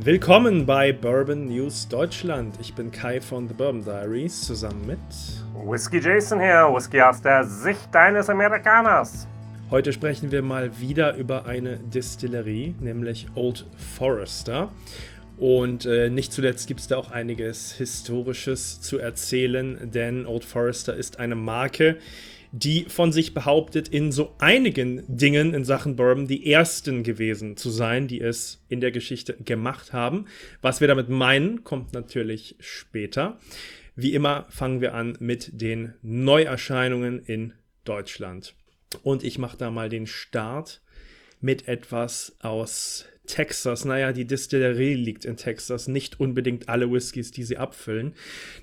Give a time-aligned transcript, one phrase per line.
[0.00, 2.54] Willkommen bei Bourbon News Deutschland.
[2.60, 4.98] Ich bin Kai von The Bourbon Diaries zusammen mit
[5.66, 9.26] Whisky Jason hier, Whisky aus der Sicht deines Amerikaners.
[9.72, 13.66] Heute sprechen wir mal wieder über eine Distillerie, nämlich Old
[13.96, 14.70] Forester.
[15.36, 20.94] Und äh, nicht zuletzt gibt es da auch einiges Historisches zu erzählen, denn Old Forester
[20.94, 21.96] ist eine Marke,
[22.52, 27.70] die von sich behauptet, in so einigen Dingen in Sachen Bourbon die ersten gewesen zu
[27.70, 30.26] sein, die es in der Geschichte gemacht haben.
[30.62, 33.38] Was wir damit meinen, kommt natürlich später.
[33.96, 38.54] Wie immer fangen wir an mit den Neuerscheinungen in Deutschland.
[39.02, 40.80] Und ich mache da mal den Start
[41.40, 43.84] mit etwas aus Texas.
[43.84, 48.14] Naja, die Distillerie liegt in Texas, nicht unbedingt alle Whiskys, die sie abfüllen.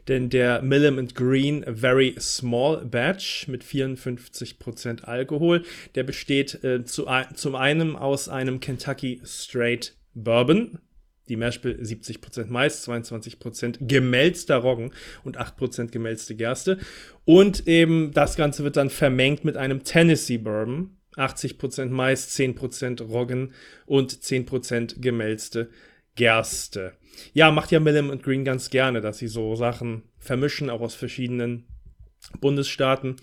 [0.07, 5.63] Denn der Millam Green Very Small Batch mit 54% Alkohol,
[5.95, 10.79] der besteht äh, zu, zum einen aus einem Kentucky Straight Bourbon,
[11.27, 14.91] die Mehrspiel 70% Mais, 22% gemälzter Roggen
[15.23, 16.77] und 8% gemälzte Gerste.
[17.25, 23.53] Und eben das Ganze wird dann vermengt mit einem Tennessee Bourbon, 80% Mais, 10% Roggen
[23.85, 25.69] und 10% gemälzte
[26.15, 26.93] Gerste.
[27.33, 30.95] Ja, macht ja Millam und Green ganz gerne, dass sie so Sachen vermischen, auch aus
[30.95, 31.65] verschiedenen
[32.39, 33.17] Bundesstaaten.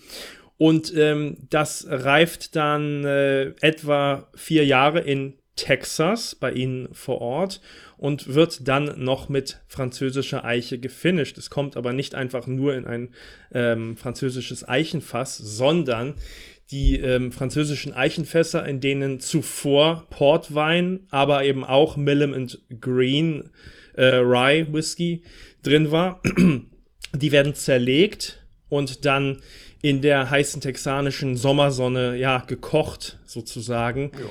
[0.59, 7.61] Und ähm, das reift dann äh, etwa vier Jahre in Texas bei ihnen vor Ort
[7.99, 11.37] und wird dann noch mit französischer Eiche gefinisht.
[11.37, 13.11] Es kommt aber nicht einfach nur in ein
[13.53, 16.15] ähm, französisches Eichenfass, sondern
[16.71, 23.51] die ähm, französischen Eichenfässer, in denen zuvor Portwein, aber eben auch Millem and Green
[23.95, 25.23] äh, Rye Whisky
[25.63, 26.23] drin war.
[27.15, 29.43] die werden zerlegt und dann
[29.83, 34.31] in der heißen texanischen Sommersonne ja gekocht sozusagen ja.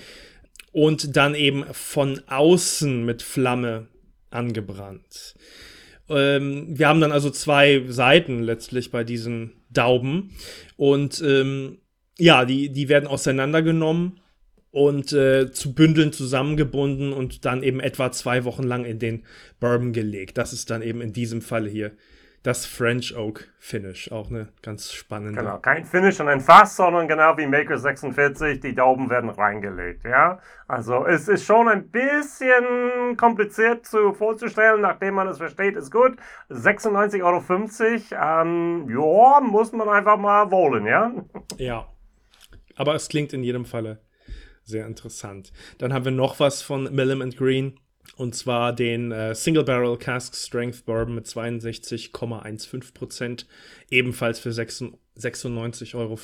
[0.71, 3.88] und dann eben von außen mit Flamme
[4.29, 5.35] angebrannt.
[6.09, 10.35] Ähm, wir haben dann also zwei Seiten letztlich bei diesen Dauben
[10.77, 11.81] und ähm,
[12.21, 14.19] ja, die, die werden auseinandergenommen
[14.69, 19.23] und äh, zu Bündeln zusammengebunden und dann eben etwa zwei Wochen lang in den
[19.59, 20.37] Bourbon gelegt.
[20.37, 21.93] Das ist dann eben in diesem Fall hier
[22.43, 24.11] das French Oak Finish.
[24.11, 25.41] Auch eine ganz spannende.
[25.41, 30.03] Genau, kein Finish und ein Fass, sondern genau wie Maker 46, die Dauben werden reingelegt.
[30.05, 35.91] Ja, also es ist schon ein bisschen kompliziert zu vorzustellen, nachdem man es versteht, ist
[35.91, 36.17] gut.
[36.51, 41.11] 96,50 Euro, ähm, ja, muss man einfach mal wollen, ja.
[41.57, 41.88] Ja,
[42.75, 43.99] aber es klingt in jedem Falle
[44.63, 45.51] sehr interessant.
[45.77, 47.73] Dann haben wir noch was von Millam Green.
[48.17, 53.45] Und zwar den äh, Single Barrel Cask Strength Bourbon mit 62,15%,
[53.89, 56.19] ebenfalls für 96,50 Euro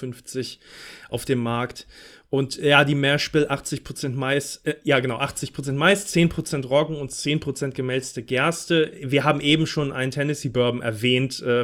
[1.09, 1.87] auf dem Markt.
[2.29, 7.71] Und ja, die Mehrspiel 80% Mais, äh, ja genau, 80% Mais, 10% Roggen und 10%
[7.71, 8.91] gemälzte Gerste.
[9.01, 11.63] Wir haben eben schon einen Tennessee Bourbon erwähnt, äh,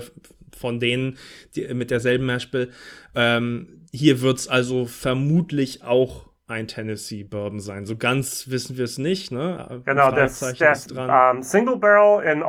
[0.55, 1.17] von denen
[1.55, 2.71] die, mit derselben Mehrspiel.
[3.13, 7.85] Ähm, hier wird es also vermutlich auch ein Tennessee Bourbon sein.
[7.85, 9.31] So ganz wissen wir es nicht.
[9.31, 9.81] Ne?
[9.85, 12.43] Genau, das, das um, Single Barrel in,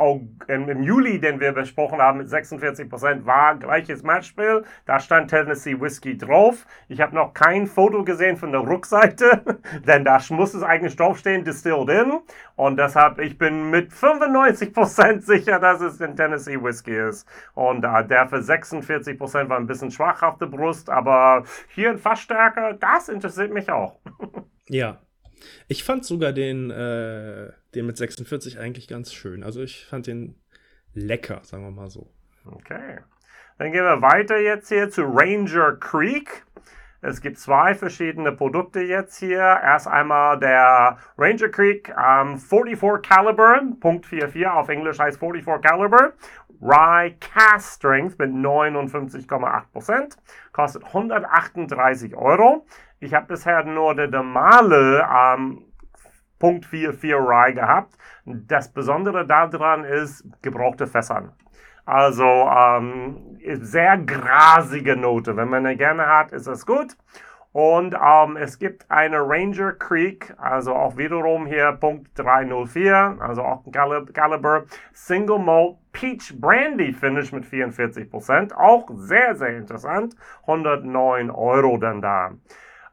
[0.48, 4.64] in, im Juli, den wir besprochen haben mit 46 Prozent, war gleiches Matchspiel.
[4.86, 6.66] Da stand Tennessee Whiskey drauf.
[6.88, 9.42] Ich habe noch kein Foto gesehen von der Rückseite,
[9.86, 12.18] denn da muss es eigentlich draufstehen, Distilled in.
[12.56, 17.28] Und deshalb, ich bin mit 95 Prozent sicher, dass es ein Tennessee Whiskey ist.
[17.54, 21.90] Und uh, der für 46 Prozent war ein bisschen schwach auf der Brust, aber hier
[21.90, 23.93] ein Fassstärker, das interessiert mich auch
[24.68, 25.00] ja.
[25.68, 29.42] Ich fand sogar den, äh, den mit 46 eigentlich ganz schön.
[29.42, 30.36] Also ich fand den
[30.94, 32.10] lecker, sagen wir mal so.
[32.46, 32.98] Okay.
[33.58, 36.44] Dann gehen wir weiter jetzt hier zu Ranger Creek.
[37.06, 39.38] Es gibt zwei verschiedene Produkte jetzt hier.
[39.38, 46.14] Erst einmal der Ranger Creek ähm, 44 Caliber, Punkt 44 auf Englisch heißt 44 Caliber.
[46.62, 50.16] Rye Cast Strength mit 59,8%.
[50.52, 52.66] Kostet 138 Euro.
[53.04, 55.62] Ich habe bisher nur der normale ähm,
[56.38, 57.98] Punkt 44 Rye gehabt.
[58.24, 61.32] Das Besondere daran ist gebrauchte Fässern.
[61.84, 65.36] Also ähm, sehr grasige Note.
[65.36, 66.96] Wenn man eine gerne hat, ist das gut.
[67.52, 73.66] Und ähm, es gibt eine Ranger Creek, also auch wiederum hier Punkt 304, also auch
[73.66, 74.64] ein Caliber
[74.94, 78.54] Single Malt Peach Brandy Finish mit 44%.
[78.54, 80.16] Auch sehr, sehr interessant.
[80.46, 82.32] 109 Euro dann da.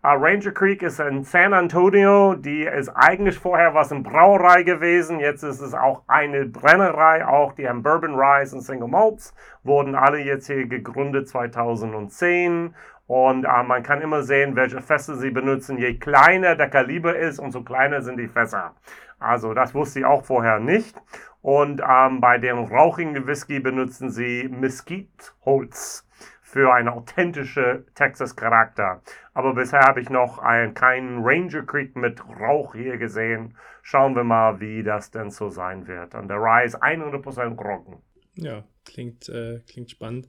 [0.04, 2.34] Uh, Ranger Creek ist in San Antonio.
[2.34, 5.20] Die ist eigentlich vorher was in Brauerei gewesen.
[5.20, 7.24] Jetzt ist es auch eine Brennerei.
[7.24, 9.32] Auch die haben Bourbon Rise und Single Malts.
[9.62, 12.74] Wurden alle jetzt hier gegründet 2010.
[13.06, 15.78] Und äh, man kann immer sehen, welche Fässer sie benutzen.
[15.78, 18.74] Je kleiner der Kaliber ist, umso kleiner sind die Fässer.
[19.20, 21.00] Also das wusste ich auch vorher nicht.
[21.44, 26.08] Und ähm, bei dem rauchigen Whisky benutzen sie Mesquite-Holz
[26.52, 29.02] für einen authentischen Texas-Charakter.
[29.34, 33.56] Aber bisher habe ich noch ein, keinen Ranger Creek mit Rauch hier gesehen.
[33.82, 36.14] Schauen wir mal, wie das denn so sein wird.
[36.14, 38.02] Und der Rye ist 100% Groggen.
[38.36, 40.28] Ja, klingt, äh, klingt spannend.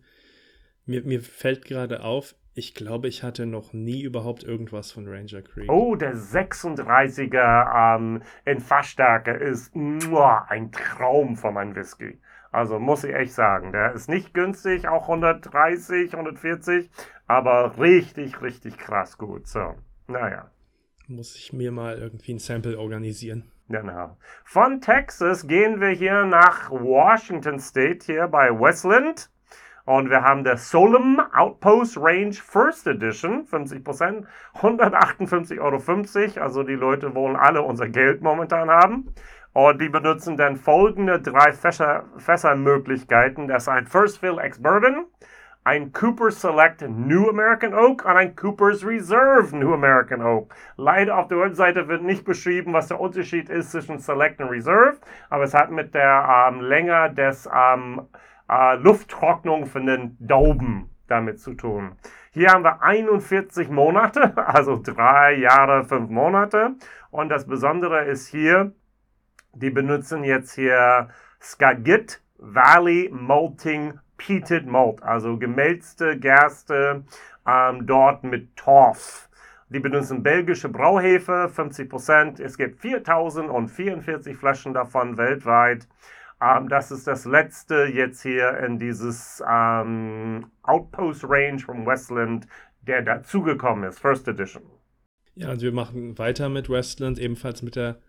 [0.87, 5.43] Mir, mir fällt gerade auf, ich glaube, ich hatte noch nie überhaupt irgendwas von Ranger
[5.43, 5.71] Creek.
[5.71, 12.21] Oh, der 36er ähm, in Fassstärke ist muah, ein Traum von meinem Whisky.
[12.51, 16.91] Also muss ich echt sagen, der ist nicht günstig, auch 130, 140,
[17.27, 19.49] aber richtig, richtig krass gut.
[19.49, 19.75] So,
[20.07, 20.51] naja.
[21.09, 23.51] Muss ich mir mal irgendwie ein Sample organisieren.
[23.69, 24.19] Genau.
[24.45, 29.31] Von Texas gehen wir hier nach Washington State, hier bei Westland.
[29.84, 34.25] Und wir haben der Solem Outpost Range First Edition, 50%,
[34.61, 36.43] 158,50 Euro.
[36.43, 39.12] Also die Leute wollen alle unser Geld momentan haben.
[39.55, 43.49] Und die benutzen dann folgende drei Fässer, Fässermöglichkeiten.
[43.49, 45.06] Das ist ein First Fill Ex Bourbon,
[45.64, 50.55] ein Cooper's Select New American Oak und ein Cooper's Reserve New American Oak.
[50.76, 54.96] Leider auf der Webseite wird nicht beschrieben, was der Unterschied ist zwischen Select und Reserve,
[55.29, 58.08] aber es hat mit der ähm, Länge des ähm,
[58.53, 61.93] äh, Lufttrocknung von den Dauben damit zu tun.
[62.31, 66.77] Hier haben wir 41 Monate, also drei Jahre, fünf Monate.
[67.11, 68.73] Und das Besondere ist hier,
[69.55, 71.09] die benutzen jetzt hier
[71.41, 77.05] Skagit Valley Malting Peated Malt, also gemälzte Gerste
[77.47, 79.29] ähm, dort mit Torf.
[79.69, 82.43] Die benutzen belgische Brauhefe, 50%.
[82.43, 85.89] Es gibt 4044 Flaschen davon weltweit.
[86.43, 92.47] Ähm, das ist das letzte jetzt hier in dieses ähm, Outpost Range vom Westland,
[92.81, 94.62] der dazugekommen ist, First Edition.
[95.35, 98.00] Ja, also wir machen weiter mit Westland, ebenfalls mit der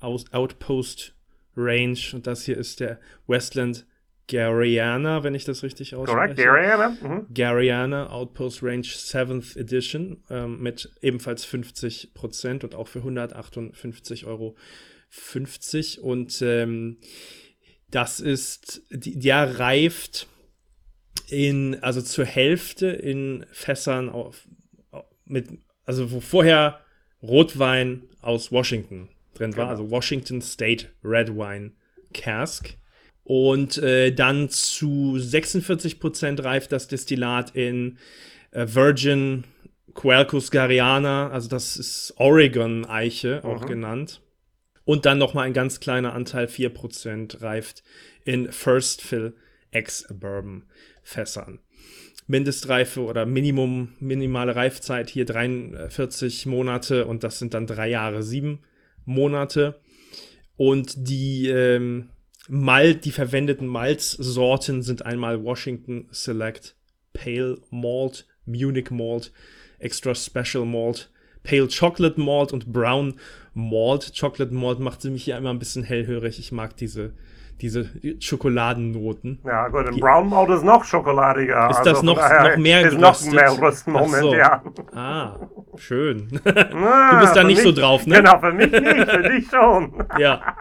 [0.00, 1.14] Outpost
[1.56, 1.98] Range.
[2.12, 3.86] Und das hier ist der Westland
[4.28, 6.34] Gariana, wenn ich das richtig ausspreche.
[6.34, 6.96] Correct, Gariana.
[7.02, 7.26] Mhm.
[7.34, 14.56] Gariana Outpost Range 7th Edition ähm, mit ebenfalls 50% und auch für 158,50 Euro.
[16.02, 16.98] Und ähm,
[17.90, 20.28] das ist, der reift
[21.28, 24.46] in, also zur Hälfte in Fässern auf,
[25.24, 25.48] mit,
[25.84, 26.80] also wo vorher
[27.22, 29.70] Rotwein aus Washington drin war, genau.
[29.70, 31.72] also Washington State Red Wine
[32.12, 32.76] Cask.
[33.22, 37.98] Und äh, dann zu 46% reift das Destillat in
[38.50, 39.44] äh, Virgin
[39.94, 43.66] Quercus Gariana, also das ist Oregon Eiche auch mhm.
[43.66, 44.20] genannt.
[44.90, 47.84] Und dann nochmal ein ganz kleiner Anteil, 4%, reift
[48.24, 49.34] in First Fill
[49.70, 50.64] Ex-Bourbon
[51.04, 51.60] Fässern.
[52.26, 58.62] Mindestreife oder Minimum, minimale Reifzeit hier 43 Monate und das sind dann drei Jahre, sieben
[59.04, 59.78] Monate.
[60.56, 62.10] Und die ähm,
[62.48, 66.74] Malt, die verwendeten Malzsorten sind einmal Washington Select
[67.12, 69.30] Pale Malt, Munich Malt,
[69.78, 71.12] Extra Special Malt,
[71.50, 73.14] Pale Chocolate Malt und Brown
[73.54, 74.12] Malt.
[74.18, 76.38] Chocolate Malt macht sie mich hier immer ein bisschen hellhörig.
[76.38, 77.12] Ich mag diese,
[77.60, 79.40] diese Schokoladennoten.
[79.44, 81.68] Ja, gut, im Brown Malt ist noch schokoladiger.
[81.70, 83.32] Ist also das noch, noch mehr Ist geröstet?
[83.32, 84.34] noch mehr Rüst Moment, so.
[84.34, 84.62] ja.
[84.92, 86.28] Ah, schön.
[86.44, 88.16] Na, du bist da nicht mich, so drauf, ne?
[88.16, 90.04] Genau, für mich nicht, für dich schon.
[90.18, 90.54] ja.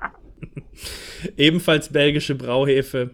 [1.38, 3.12] Ebenfalls belgische Brauhefe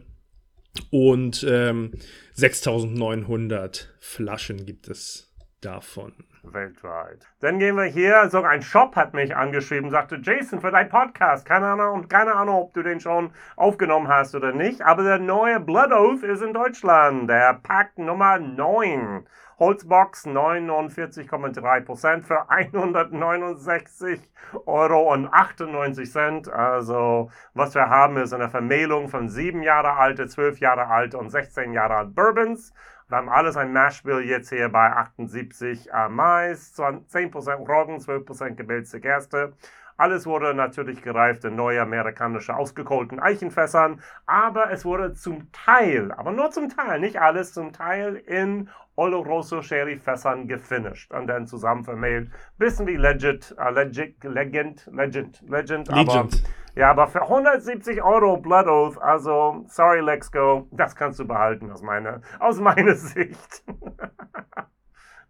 [0.92, 1.92] und ähm,
[2.36, 6.14] 6900 Flaschen gibt es davon
[6.54, 7.28] weltweit.
[7.40, 11.46] Dann gehen wir hier, sogar ein Shop hat mich angeschrieben, sagte, Jason, für dein Podcast,
[11.46, 15.60] keine Ahnung, keine Ahnung, ob du den schon aufgenommen hast oder nicht, aber der neue
[15.60, 19.26] Blood Oath ist in Deutschland, der Pack Nummer 9.
[19.58, 24.20] Holzbox 49,3% für 169
[24.66, 26.50] Euro und 98 Cent.
[26.50, 31.30] Also was wir haben ist eine Vermählung von 7 Jahre alte, 12 Jahre alte und
[31.30, 32.74] 16 Jahre alt Bourbons.
[33.08, 39.00] Wir haben alles ein Mashbill jetzt hier bei 78 äh, Mais, 10% Roggen, 12% gebelzte
[39.00, 39.54] Gerste.
[39.96, 46.32] Alles wurde natürlich gereift in neue amerikanische ausgekohlten Eichenfässern, aber es wurde zum Teil, aber
[46.32, 51.84] nur zum Teil, nicht alles, zum Teil in Oloroso Sherry Fässern gefinished und dann zusammen
[51.84, 52.30] vermehlt.
[52.58, 56.28] Bisschen wie Legend, uh, Legend, Legend, Legend, Legend, aber
[56.76, 61.72] ja, aber für 170 Euro Blood Oath, also sorry, Let's Go, das kannst du behalten
[61.72, 63.64] aus meiner, aus meiner Sicht.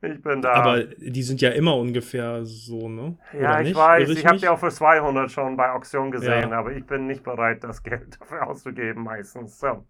[0.02, 0.54] ich bin da.
[0.54, 3.18] Aber die sind ja immer ungefähr so, ne?
[3.40, 4.10] Ja, ich weiß.
[4.10, 6.58] Ich, ich habe die auch für 200 schon bei Auktion gesehen, ja.
[6.58, 9.60] aber ich bin nicht bereit, das Geld dafür auszugeben meistens.
[9.60, 9.86] So.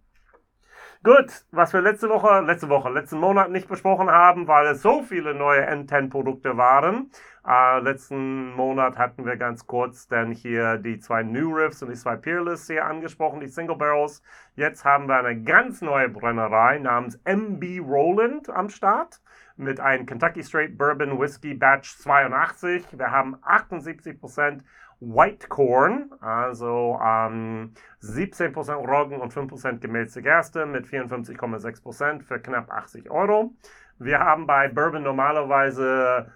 [1.04, 5.04] Gut, was wir letzte Woche, letzte Woche, letzten Monat nicht besprochen haben, weil es so
[5.04, 7.12] viele neue N10-Produkte waren.
[7.48, 11.96] Äh, letzten Monat hatten wir ganz kurz dann hier die zwei New Riffs und die
[11.96, 14.24] zwei Peerless hier angesprochen, die Single Barrels.
[14.56, 19.22] Jetzt haben wir eine ganz neue Brennerei namens MB Roland am Start
[19.58, 22.98] mit einem Kentucky Straight Bourbon Whiskey Batch 82.
[22.98, 24.62] Wir haben 78%
[25.00, 33.12] White Corn, also ähm, 17% Roggen und 5% gemälzte Gerste mit 54,6% für knapp 80
[33.12, 33.54] Euro.
[34.00, 36.32] Wir haben bei Bourbon normalerweise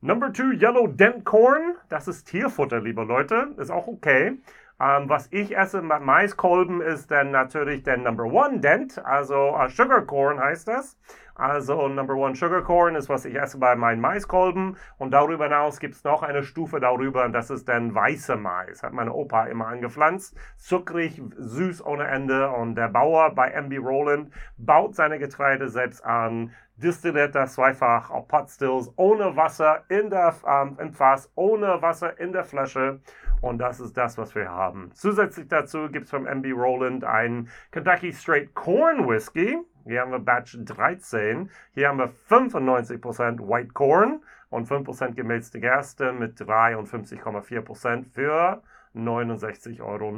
[0.00, 1.76] Number 2 Yellow Dent Corn.
[1.88, 3.54] Das ist Tierfutter, liebe Leute.
[3.56, 4.38] Ist auch okay.
[4.78, 9.68] Ähm, was ich esse mit Maiskolben ist dann natürlich der Number One Dent, also uh,
[9.68, 10.98] Sugar Corn heißt das.
[11.36, 14.76] Also Number One Sugar Corn ist, was ich esse bei meinen Maiskolben.
[14.98, 18.82] Und darüber hinaus gibt es noch eine Stufe darüber und das ist dann weißer Mais.
[18.82, 20.36] Hat meine Opa immer angepflanzt.
[20.56, 22.50] Zuckrig, süß ohne Ende.
[22.50, 28.28] Und der Bauer bei MB Roland baut seine Getreide selbst an distilliert das zweifach auf
[28.28, 33.00] Potstills ohne Wasser in der, ähm, im Fass, ohne Wasser in der Flasche
[33.40, 34.90] und das ist das, was wir haben.
[34.94, 39.58] Zusätzlich dazu gibt es vom MB Roland einen Kentucky Straight Corn Whiskey.
[39.86, 41.48] Hier haben wir Batch 13.
[41.72, 48.62] Hier haben wir 95% White Corn und 5% gemälzte Gerste mit 53,4% für
[48.94, 50.12] 69,90 Euro.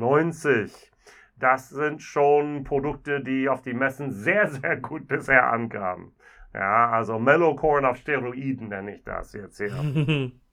[1.37, 6.13] Das sind schon Produkte, die auf die Messen sehr, sehr gut bisher ankamen.
[6.55, 10.33] Ja, also Mellow Corn auf Steroiden nenne ich das jetzt hier.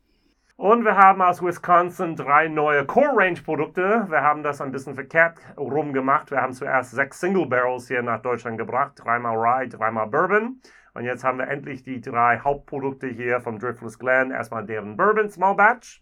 [0.58, 4.06] Und wir haben aus Wisconsin drei neue Core Range Produkte.
[4.10, 6.32] Wir haben das ein bisschen verkehrt rum gemacht.
[6.32, 8.94] Wir haben zuerst sechs Single Barrels hier nach Deutschland gebracht.
[8.96, 10.62] Dreimal Rye, dreimal Bourbon.
[10.94, 14.32] Und jetzt haben wir endlich die drei Hauptprodukte hier vom Driftless Glen.
[14.32, 16.02] Erstmal deren Bourbon Small Batch.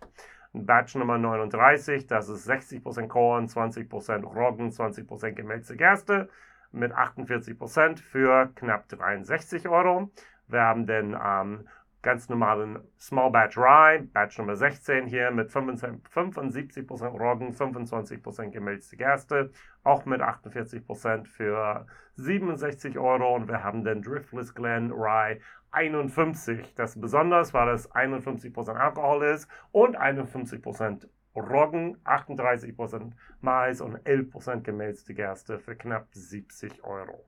[0.54, 6.30] Batch Nummer 39, das ist 60% Korn, 20% Roggen, 20% gemälzte Gerste
[6.72, 10.12] mit 48% für knapp 63 Euro.
[10.48, 11.68] Wir haben den ähm,
[12.04, 19.52] ganz normalen Small Batch Rye, Batch Nummer 16 hier mit 75% Roggen, 25% gemälzte Gerste,
[19.84, 23.34] auch mit 48% für 67 Euro.
[23.34, 25.40] Und wir haben den Driftless Glen Rye
[25.72, 26.76] 51.
[26.76, 35.16] Das besonders, weil es 51% Alkohol ist und 51% Roggen, 38% Mais und 11% gemälzte
[35.16, 37.26] Gerste für knapp 70 Euro.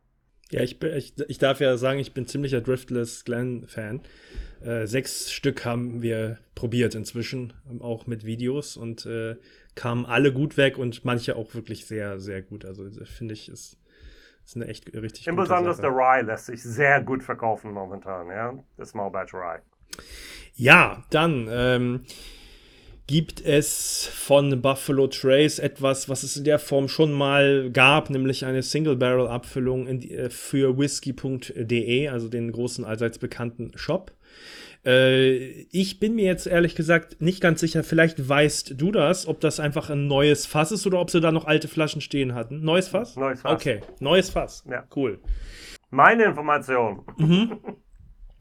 [0.52, 4.02] Ja, ich, ich, ich darf ja sagen, ich bin ziemlicher Driftless Glen-Fan.
[4.64, 9.36] Äh, sechs Stück haben wir probiert inzwischen, auch mit Videos und äh,
[9.76, 12.66] kamen alle gut weg und manche auch wirklich sehr, sehr gut.
[12.66, 13.78] Also finde ich, ist,
[14.46, 18.54] ist eine echt richtig gute Besonders der Rye lässt sich sehr gut verkaufen momentan, ja.
[18.78, 19.60] Der Small Batch Rye.
[20.54, 22.06] Ja, dann ähm,
[23.08, 28.46] gibt es von Buffalo Trace etwas, was es in der Form schon mal gab, nämlich
[28.46, 34.12] eine Single-Barrel-Abfüllung äh, für whisky.de, also den großen allseits bekannten Shop.
[34.86, 39.40] Äh, ich bin mir jetzt ehrlich gesagt nicht ganz sicher, vielleicht weißt du das, ob
[39.40, 42.62] das einfach ein neues Fass ist oder ob sie da noch alte Flaschen stehen hatten.
[42.62, 43.16] Neues Fass?
[43.16, 43.54] Neues Fass.
[43.54, 44.64] Okay, neues Fass.
[44.70, 44.84] Ja.
[44.96, 45.20] Cool.
[45.92, 47.04] Meine Information.
[47.18, 47.60] Mhm.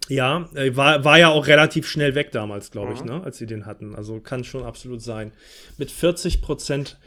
[0.09, 3.07] Ja, äh, war, war ja auch relativ schnell weg damals, glaube ich, mhm.
[3.07, 3.95] ne, als sie den hatten.
[3.95, 5.33] Also kann schon absolut sein.
[5.79, 6.99] Mit 40 Prozent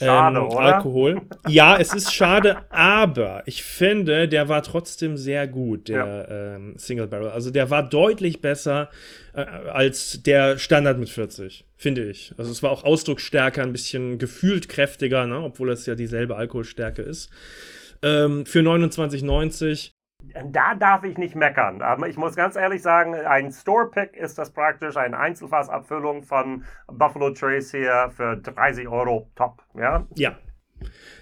[0.00, 1.22] ähm, Alkohol.
[1.48, 6.54] Ja, es ist schade, aber ich finde, der war trotzdem sehr gut, der ja.
[6.56, 7.28] ähm, Single Barrel.
[7.28, 8.90] Also der war deutlich besser
[9.34, 12.32] äh, als der Standard mit 40, finde ich.
[12.38, 17.02] Also es war auch ausdrucksstärker, ein bisschen gefühlt kräftiger, ne, obwohl es ja dieselbe Alkoholstärke
[17.02, 17.30] ist.
[18.02, 19.92] Ähm, für 29,90
[20.44, 21.82] da darf ich nicht meckern.
[21.82, 27.30] Aber ich muss ganz ehrlich sagen, ein Store-Pick ist das praktisch, eine Einzelfassabfüllung von Buffalo
[27.30, 29.62] Trace hier für 30 Euro top.
[29.74, 30.06] Ja.
[30.14, 30.36] Ja.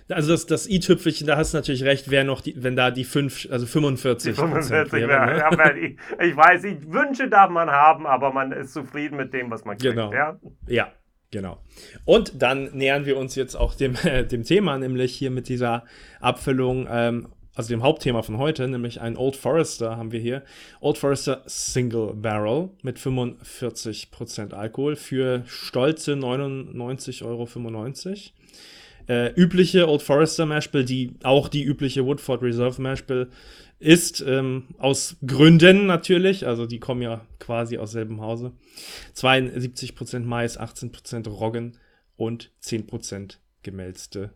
[0.08, 3.04] Also das, das i-Tüpfelchen, da hast du natürlich recht, wäre noch, die, wenn da die
[3.04, 4.34] 5, also 45.
[4.34, 5.38] Die 45 wäre, ne?
[5.38, 9.50] ja, ich, ich, weiß, ich, Wünsche darf man haben, aber man ist zufrieden mit dem,
[9.50, 9.94] was man kriegt.
[9.94, 10.12] Genau.
[10.12, 10.92] Ja, ja
[11.30, 11.62] genau.
[12.04, 15.84] Und dann nähern wir uns jetzt auch dem, äh, dem Thema, nämlich hier mit dieser
[16.20, 17.28] Abfüllung ähm,
[17.60, 20.42] also dem Hauptthema von heute, nämlich ein Old Forester haben wir hier.
[20.80, 27.46] Old Forester Single Barrel mit 45% Alkohol für stolze 99,95 Euro.
[29.08, 33.28] Äh, übliche Old Forester Mashbill, die auch die übliche Woodford Reserve Mashbill
[33.78, 38.52] ist, ähm, aus Gründen natürlich, also die kommen ja quasi aus selben Hause.
[39.14, 41.76] 72% Mais, 18% Roggen
[42.16, 44.32] und 10% gemälzte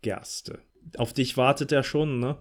[0.00, 0.60] Gerste.
[0.96, 2.38] Auf dich wartet er schon, ne?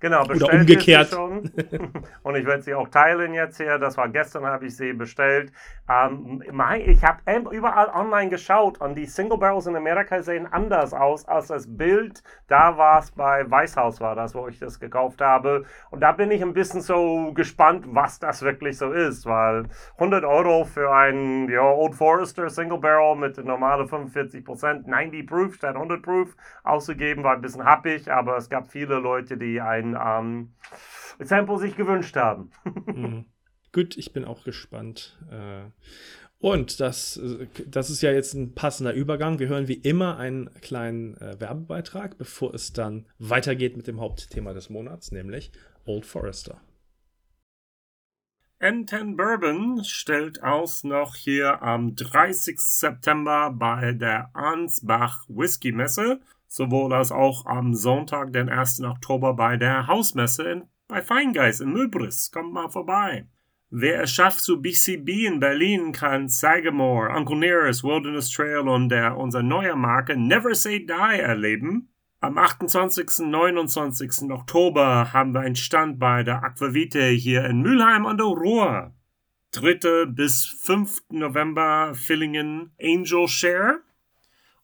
[0.00, 1.08] Genau, bestellt Oder umgekehrt.
[1.08, 1.50] Schon.
[2.22, 3.78] Und ich werde sie auch teilen jetzt hier.
[3.78, 5.52] Das war gestern, habe ich sie bestellt.
[5.90, 6.42] Ähm,
[6.86, 11.48] ich habe überall online geschaut und die Single Barrels in Amerika sehen anders aus als
[11.48, 12.22] das Bild.
[12.48, 15.64] Da war es bei Weißhaus, war das, wo ich das gekauft habe.
[15.90, 19.64] Und da bin ich ein bisschen so gespannt, was das wirklich so ist, weil
[19.94, 25.74] 100 Euro für ein ja, Old Forester Single Barrel mit normale 45%, 90 Proof statt
[25.74, 29.60] 100 Proof auszugeben, war ein bisschen happig, aber es gab viele Leute, die
[29.96, 30.54] ein
[31.18, 32.50] ähm, Sample sich gewünscht haben.
[32.86, 33.24] mhm.
[33.72, 35.18] Gut, ich bin auch gespannt.
[35.30, 35.70] Äh,
[36.40, 37.20] und das,
[37.66, 39.38] das ist ja jetzt ein passender Übergang.
[39.38, 44.54] Wir hören wie immer einen kleinen äh, Werbebeitrag, bevor es dann weitergeht mit dem Hauptthema
[44.54, 45.52] des Monats, nämlich
[45.84, 46.60] Old Forester.
[48.60, 52.58] N10 Bourbon stellt aus noch hier am 30.
[52.58, 56.20] September bei der Ansbach Whisky Messe,
[56.50, 58.82] sowohl als auch am Sonntag, den 1.
[58.82, 62.32] Oktober bei der Hausmesse in, bei Feingeist in Möbris.
[62.32, 63.26] Kommt mal vorbei.
[63.70, 69.16] Wer es schafft zu BCB in Berlin, kann Sagamore, Uncle Nearest, Wilderness Trail und der
[69.16, 71.88] unser neuer Marke Never Say Die erleben.
[72.20, 73.20] Am 28.
[73.20, 74.28] und 29.
[74.32, 78.92] Oktober haben wir einen Stand bei der Aquavite hier in Mülheim an der Ruhr.
[79.52, 80.06] 3.
[80.06, 81.04] bis 5.
[81.10, 83.82] November Villingen Angel Share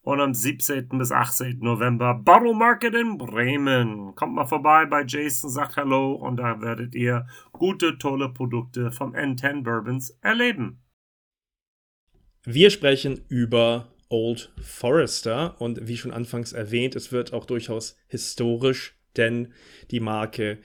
[0.07, 0.87] und am 17.
[0.99, 1.59] bis 18.
[1.59, 4.15] November Bottle Market in Bremen.
[4.15, 9.17] Kommt mal vorbei bei Jason, sagt Hallo und da werdet ihr gute, tolle Produkte vom
[9.17, 10.81] N10 Bourbons erleben.
[12.45, 18.97] Wir sprechen über Old Forester und wie schon anfangs erwähnt, es wird auch durchaus historisch,
[19.17, 19.53] denn
[19.91, 20.59] die Marke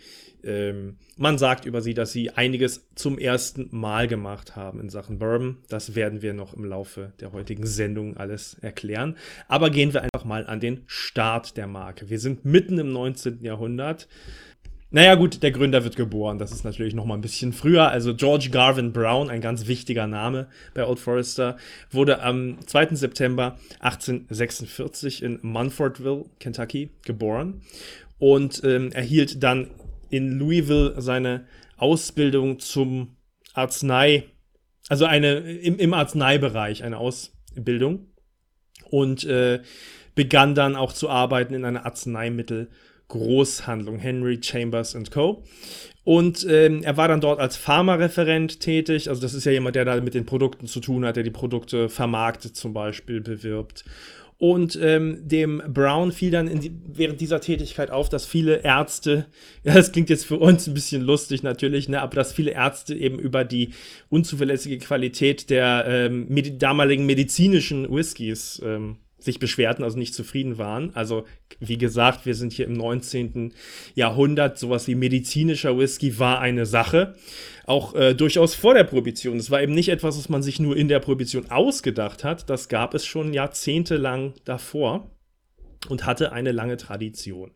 [0.43, 5.19] ähm, man sagt über sie, dass sie einiges zum ersten Mal gemacht haben in Sachen
[5.19, 5.57] Bourbon.
[5.69, 9.17] Das werden wir noch im Laufe der heutigen Sendung alles erklären.
[9.47, 12.09] Aber gehen wir einfach mal an den Start der Marke.
[12.09, 13.43] Wir sind mitten im 19.
[13.43, 14.07] Jahrhundert.
[14.93, 16.37] Naja, gut, der Gründer wird geboren.
[16.37, 17.87] Das ist natürlich noch mal ein bisschen früher.
[17.89, 21.55] Also George Garvin Brown, ein ganz wichtiger Name bei Old Forester,
[21.91, 22.95] wurde am 2.
[22.95, 27.61] September 1846 in Munfordville, Kentucky, geboren
[28.19, 29.71] und ähm, erhielt dann
[30.11, 33.15] in Louisville seine Ausbildung zum
[33.53, 34.25] Arznei,
[34.87, 38.07] also eine im, im Arzneibereich eine Ausbildung
[38.89, 39.61] und äh,
[40.13, 45.43] begann dann auch zu arbeiten in einer Arzneimittel-Großhandlung, Henry Chambers Co.
[46.03, 49.07] Und ähm, er war dann dort als Pharmareferent tätig.
[49.09, 51.29] Also das ist ja jemand, der da mit den Produkten zu tun hat, der die
[51.29, 53.85] Produkte vermarktet zum Beispiel, bewirbt.
[54.41, 59.27] Und ähm, dem Brown fiel dann die, während dieser Tätigkeit auf, dass viele Ärzte,
[59.63, 62.95] ja, das klingt jetzt für uns ein bisschen lustig natürlich, ne, aber dass viele Ärzte
[62.95, 63.69] eben über die
[64.09, 70.95] unzuverlässige Qualität der ähm, med damaligen medizinischen Whiskys ähm, sich beschwerten, also nicht zufrieden waren.
[70.95, 71.25] Also,
[71.59, 73.53] wie gesagt, wir sind hier im 19.
[73.95, 74.57] Jahrhundert.
[74.57, 77.15] Sowas wie medizinischer Whisky war eine Sache.
[77.65, 79.37] Auch äh, durchaus vor der Prohibition.
[79.37, 82.49] Es war eben nicht etwas, was man sich nur in der Prohibition ausgedacht hat.
[82.49, 85.11] Das gab es schon jahrzehntelang davor
[85.89, 87.51] und hatte eine lange Tradition.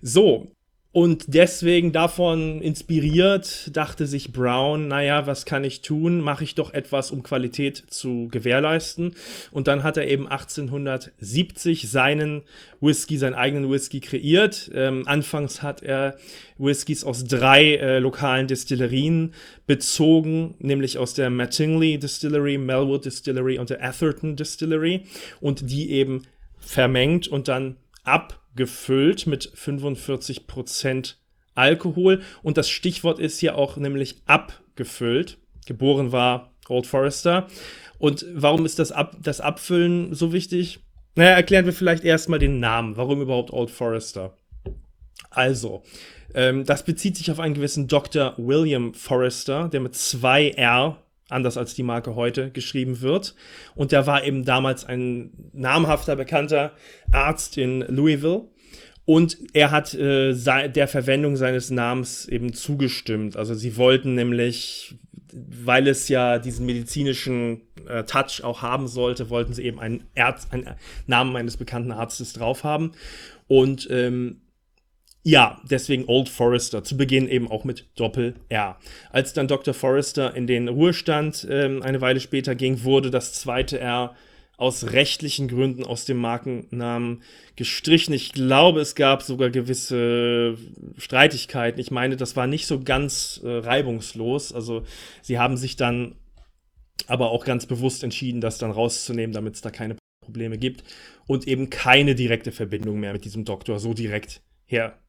[0.00, 0.52] So,
[0.92, 6.20] und deswegen davon inspiriert, dachte sich Brown, naja, was kann ich tun?
[6.20, 9.14] Mache ich doch etwas, um Qualität zu gewährleisten.
[9.50, 12.42] Und dann hat er eben 1870 seinen
[12.82, 14.70] Whisky, seinen eigenen Whisky kreiert.
[14.74, 16.18] Ähm, anfangs hat er
[16.58, 19.32] Whiskys aus drei äh, lokalen Destillerien
[19.66, 25.04] bezogen, nämlich aus der Mattingly Distillery, Melwood Distillery und der Atherton Distillery.
[25.40, 26.24] Und die eben
[26.58, 31.14] vermengt und dann ab gefüllt mit 45%
[31.54, 32.22] Alkohol.
[32.42, 35.38] Und das Stichwort ist hier auch nämlich abgefüllt.
[35.66, 37.48] Geboren war Old Forester.
[37.98, 40.80] Und warum ist das, Ab das Abfüllen so wichtig?
[41.14, 42.96] Naja, erklären wir vielleicht erstmal den Namen.
[42.96, 44.36] Warum überhaupt Old Forester?
[45.30, 45.82] Also,
[46.34, 48.34] ähm, das bezieht sich auf einen gewissen Dr.
[48.38, 53.34] William Forrester, der mit zwei R anders als die Marke heute geschrieben wird.
[53.74, 56.72] Und der war eben damals ein namhafter, bekannter
[57.10, 58.48] Arzt in Louisville.
[59.04, 63.36] Und er hat äh, der Verwendung seines Namens eben zugestimmt.
[63.36, 64.94] Also sie wollten nämlich,
[65.32, 70.46] weil es ja diesen medizinischen äh, Touch auch haben sollte, wollten sie eben einen, Ärz
[70.50, 70.68] einen
[71.06, 72.92] Namen eines bekannten Arztes drauf haben.
[73.48, 74.42] Und ähm,
[75.24, 78.76] ja, deswegen Old Forester, zu Beginn eben auch mit Doppel-R.
[79.10, 79.72] Als dann Dr.
[79.72, 84.16] Forester in den Ruhestand ähm, eine Weile später ging, wurde das zweite R
[84.56, 87.22] aus rechtlichen Gründen aus dem Markennamen
[87.56, 88.12] gestrichen.
[88.14, 90.56] Ich glaube, es gab sogar gewisse
[90.98, 91.80] Streitigkeiten.
[91.80, 94.52] Ich meine, das war nicht so ganz äh, reibungslos.
[94.52, 94.84] Also
[95.20, 96.16] sie haben sich dann
[97.06, 100.84] aber auch ganz bewusst entschieden, das dann rauszunehmen, damit es da keine Probleme gibt
[101.26, 105.01] und eben keine direkte Verbindung mehr mit diesem Doktor so direkt her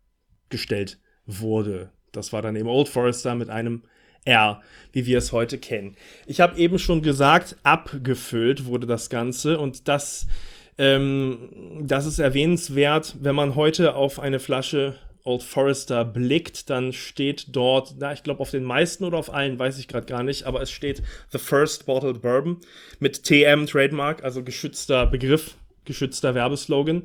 [0.54, 1.89] gestellt wurde.
[2.12, 3.82] Das war dann eben Old Forester mit einem
[4.24, 4.62] R,
[4.94, 5.98] wie wir es heute kennen.
[6.28, 10.28] Ich habe eben schon gesagt, abgefüllt wurde das Ganze und das,
[10.78, 17.48] ähm, das ist erwähnenswert, wenn man heute auf eine Flasche Old Forester blickt, dann steht
[17.56, 20.44] dort, na, ich glaube auf den meisten oder auf allen, weiß ich gerade gar nicht,
[20.44, 22.58] aber es steht The First Bottled Bourbon
[23.00, 27.04] mit TM Trademark, also geschützter Begriff, geschützter Werbeslogan.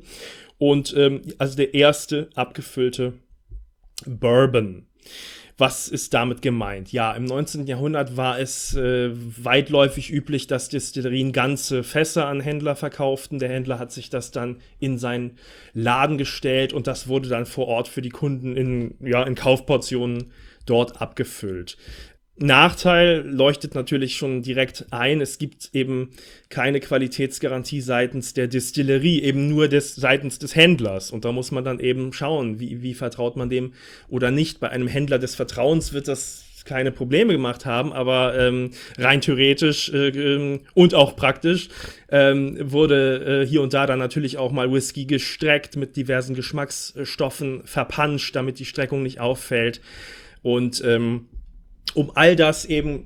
[0.57, 3.13] Und ähm, also der erste abgefüllte
[4.05, 4.85] Bourbon.
[5.59, 6.93] Was ist damit gemeint?
[6.93, 7.67] Ja, im 19.
[7.67, 13.39] Jahrhundert war es äh, weitläufig üblich, dass Destillerien ganze Fässer an Händler verkauften.
[13.39, 15.37] Der Händler hat sich das dann in seinen
[15.73, 20.31] Laden gestellt und das wurde dann vor Ort für die Kunden in, ja, in Kaufportionen
[20.65, 21.75] dort abgefüllt.
[22.39, 25.21] Nachteil leuchtet natürlich schon direkt ein.
[25.21, 26.11] Es gibt eben
[26.49, 31.11] keine Qualitätsgarantie seitens der Distillerie, eben nur des, seitens des Händlers.
[31.11, 33.73] Und da muss man dann eben schauen, wie, wie vertraut man dem
[34.07, 34.59] oder nicht.
[34.59, 39.89] Bei einem Händler des Vertrauens wird das keine Probleme gemacht haben, aber ähm, rein theoretisch
[39.89, 41.69] äh, ähm, und auch praktisch
[42.09, 47.63] ähm, wurde äh, hier und da dann natürlich auch mal Whisky gestreckt mit diversen Geschmacksstoffen
[47.65, 49.81] verpanscht, damit die Streckung nicht auffällt.
[50.41, 51.25] Und ähm,
[51.95, 53.05] um all das eben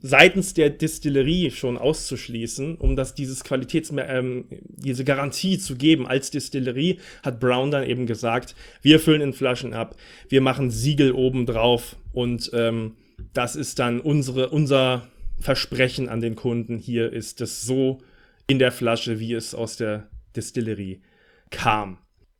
[0.00, 6.30] seitens der Distillerie schon auszuschließen, um das dieses Qualitäts ähm, diese Garantie zu geben als
[6.30, 9.96] Distillerie, hat Brown dann eben gesagt, wir füllen in Flaschen ab,
[10.28, 12.96] wir machen Siegel oben drauf und ähm,
[13.32, 16.78] das ist dann unsere unser Versprechen an den Kunden.
[16.78, 17.98] Hier ist es so
[18.46, 21.02] in der Flasche, wie es aus der Distillerie
[21.50, 21.98] kam.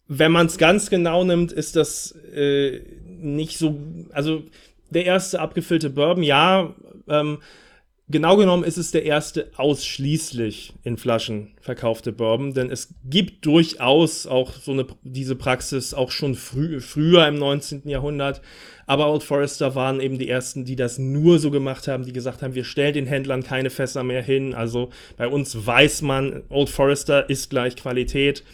[0.09, 3.81] Wenn man es ganz genau nimmt, ist das äh, nicht so,
[4.13, 4.45] also
[4.97, 6.75] der erste abgefüllte Bourbon, ja,
[7.07, 7.39] ähm,
[8.09, 14.27] genau genommen ist es der erste ausschließlich in Flaschen verkaufte Bourbon, denn es gibt durchaus
[14.27, 17.87] auch so eine, diese Praxis auch schon früh, früher im 19.
[17.91, 18.41] Jahrhundert.
[18.87, 22.41] Aber Old Forester waren eben die ersten, die das nur so gemacht haben, die gesagt
[22.41, 24.55] haben, wir stellen den Händlern keine Fässer mehr hin.
[24.55, 28.45] Also bei uns weiß man, Old Forester ist gleich Qualität.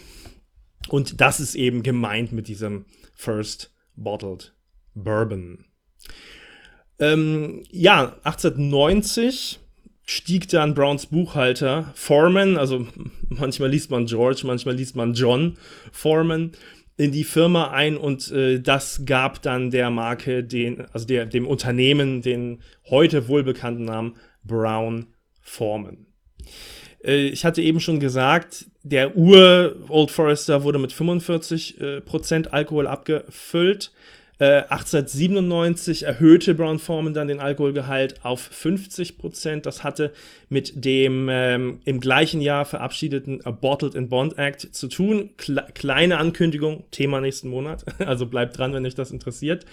[0.89, 4.53] Und das ist eben gemeint mit diesem First Bottled
[4.93, 5.63] Bourbon.
[6.99, 9.59] Ähm, ja, 1890
[10.05, 12.87] stieg dann Browns Buchhalter Foreman, also
[13.29, 15.57] manchmal liest man George, manchmal liest man John
[15.91, 16.51] Foreman,
[16.97, 21.47] in die Firma ein und äh, das gab dann der Marke den, also der, dem
[21.47, 25.07] Unternehmen den heute wohlbekannten Namen Brown
[25.41, 26.05] Foreman.
[27.03, 32.53] Äh, ich hatte eben schon gesagt, der Ur Old Forester wurde mit 45% äh, Prozent
[32.53, 33.91] Alkohol abgefüllt.
[34.39, 39.65] 1897 äh, erhöhte Brown Forman dann den Alkoholgehalt auf 50 Prozent.
[39.65, 40.11] Das hatte
[40.49, 45.31] mit dem ähm, im gleichen Jahr verabschiedeten Bottled in Bond Act zu tun.
[45.37, 47.85] Kle kleine Ankündigung, Thema nächsten Monat.
[48.03, 49.65] Also bleibt dran, wenn euch das interessiert.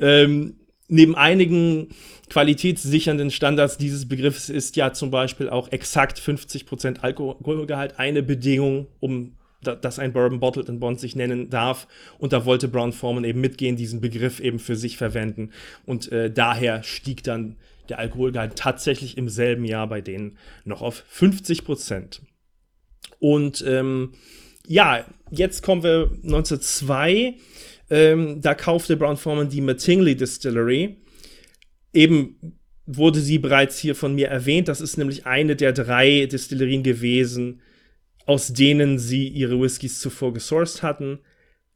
[0.00, 0.54] Ähm,
[0.88, 1.88] neben einigen
[2.30, 9.35] qualitätssichernden Standards dieses Begriffs ist ja zum Beispiel auch exakt 50% Alkoholgehalt eine Bedingung, um
[9.62, 11.88] dass ein Bourbon Bottled in Bond sich nennen darf.
[12.18, 15.50] Und da wollte Brown Forman eben mitgehen, diesen Begriff eben für sich verwenden.
[15.84, 17.56] Und äh, daher stieg dann
[17.88, 22.22] der Alkoholgehalt tatsächlich im selben Jahr bei denen noch auf 50 Prozent.
[23.18, 24.12] Und ähm,
[24.66, 27.34] ja, jetzt kommen wir 1902.
[27.88, 30.96] Ähm, da kaufte Brown Forman die Mattingly Distillery.
[31.92, 34.68] Eben wurde sie bereits hier von mir erwähnt.
[34.68, 37.60] Das ist nämlich eine der drei Distillerien gewesen,
[38.26, 41.20] aus denen sie ihre Whiskys zuvor gesourced hatten.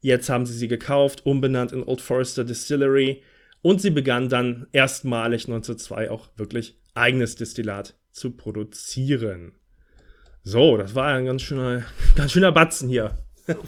[0.01, 3.23] Jetzt haben sie sie gekauft, umbenannt in Old Forester Distillery
[3.61, 9.53] und sie begann dann erstmalig 1902 auch wirklich eigenes Destillat zu produzieren.
[10.43, 11.83] So, das war ein ganz schöner,
[12.15, 13.17] ganz schöner Batzen hier.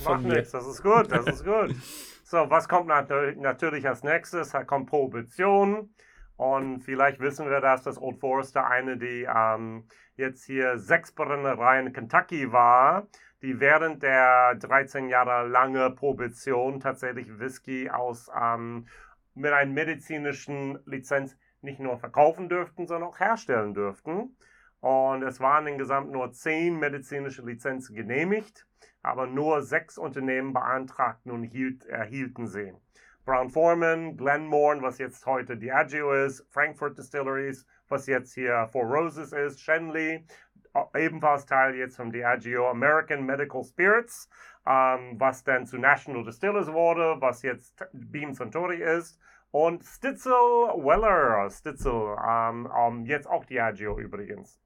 [0.03, 1.75] Macht nichts, das ist gut, das ist gut.
[2.23, 4.49] So, was kommt natürlich als nächstes?
[4.49, 5.93] Da kommt Prohibition.
[6.35, 9.83] Und vielleicht wissen wir, dass das Old Forester eine, die ähm,
[10.15, 13.07] jetzt hier sechs Brennereien in Kentucky war,
[13.41, 18.87] die während der 13 Jahre lange Prohibition tatsächlich Whisky aus ähm,
[19.35, 24.35] mit einer medizinischen Lizenz nicht nur verkaufen dürften, sondern auch herstellen dürften.
[24.79, 28.67] Und es waren insgesamt nur zehn medizinische Lizenzen genehmigt,
[29.01, 32.73] aber nur sechs Unternehmen beantragten und hielt, erhielten sie.
[33.25, 39.31] Brown Foreman, Glenmorn, was jetzt heute Diageo ist, Frankfurt Distilleries, was jetzt hier Four Roses
[39.31, 40.25] ist, Shenley,
[40.95, 44.27] ebenfalls Teil jetzt vom Diageo American Medical Spirits,
[44.65, 49.19] ähm, was dann zu National Distillers wurde, was jetzt Beam Suntory ist.
[49.51, 54.59] Und Stitzel Weller, Stitzel, ähm, ähm, jetzt auch Diageo übrigens.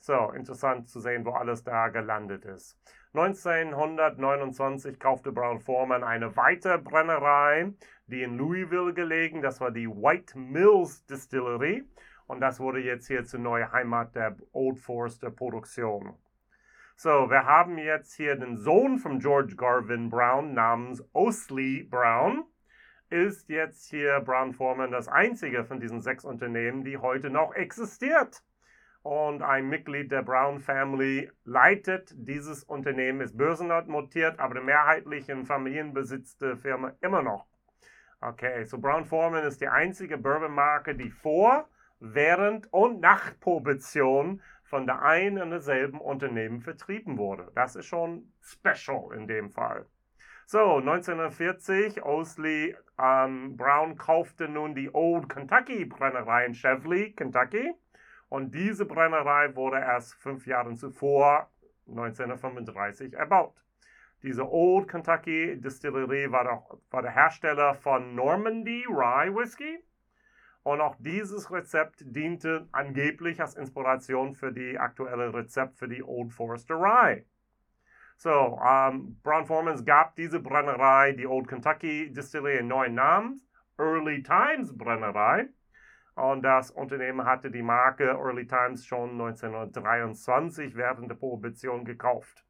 [0.00, 2.76] So, interessant zu sehen, wo alles da gelandet ist.
[3.12, 7.72] 1929 kaufte Brown Forman eine weitere Brennerei,
[8.08, 11.84] die in Louisville gelegen, das war die White Mills Distillery
[12.26, 16.14] und das wurde jetzt hier zur neuen Heimat der Old Forester Produktion.
[16.96, 22.44] So, wir haben jetzt hier den Sohn von George Garvin Brown namens Osley Brown.
[23.10, 28.42] Ist jetzt hier Brown Forman das einzige von diesen sechs Unternehmen, die heute noch existiert.
[29.02, 36.38] Und ein Mitglied der Brown Family leitet dieses Unternehmen, ist börsennotiert, aber die mehrheitlichen Familienbesitz
[36.38, 37.46] der Firma immer noch.
[38.20, 41.68] Okay, so Brown Forman ist die einzige Bourbon-Marke, die vor,
[42.00, 47.50] während und nach Prohibition von der einen und derselben Unternehmen vertrieben wurde.
[47.54, 49.86] Das ist schon special in dem Fall.
[50.46, 57.72] So, 1940, Osley ähm, Brown kaufte nun die Old Kentucky Brennerei in Chevely, Kentucky.
[58.28, 61.50] Und diese Brennerei wurde erst fünf Jahre zuvor,
[61.88, 63.54] 1935, erbaut.
[64.22, 69.82] Diese Old Kentucky Distillery war, war der Hersteller von Normandy Rye Whiskey
[70.64, 76.32] und auch dieses Rezept diente angeblich als Inspiration für die aktuelle Rezept für die Old
[76.32, 77.24] Forester Rye.
[78.16, 83.42] So, um, Brown Formans gab diese Brennerei, die Old Kentucky Distillery, einen neuen Namen,
[83.78, 85.48] Early Times Brennerei.
[86.14, 92.44] Und das Unternehmen hatte die Marke Early Times schon 1923 während der Prohibition gekauft.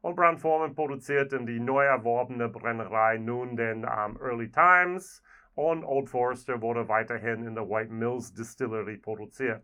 [0.00, 5.22] Und Brown Forman produzierte die neu erworbene Brennerei nun den um, Early Times
[5.56, 9.62] und Old Forester wurde weiterhin in der White Mills Distillery produziert.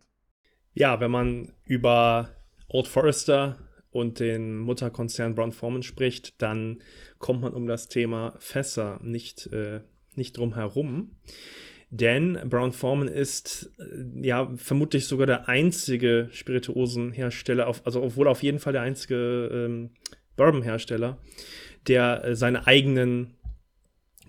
[0.74, 2.30] Ja, wenn man über
[2.68, 3.58] Old Forester
[3.90, 6.82] und den Mutterkonzern Brown Forman spricht, dann
[7.18, 9.80] kommt man um das Thema Fässer nicht, äh,
[10.14, 11.12] nicht drum herum.
[11.90, 18.42] Denn Brown Forman ist äh, ja vermutlich sogar der einzige Spirituosenhersteller, auf, also obwohl auf
[18.42, 19.90] jeden Fall der einzige ähm,
[20.36, 21.18] Bourbon-Hersteller,
[21.86, 23.34] der äh, seine eigenen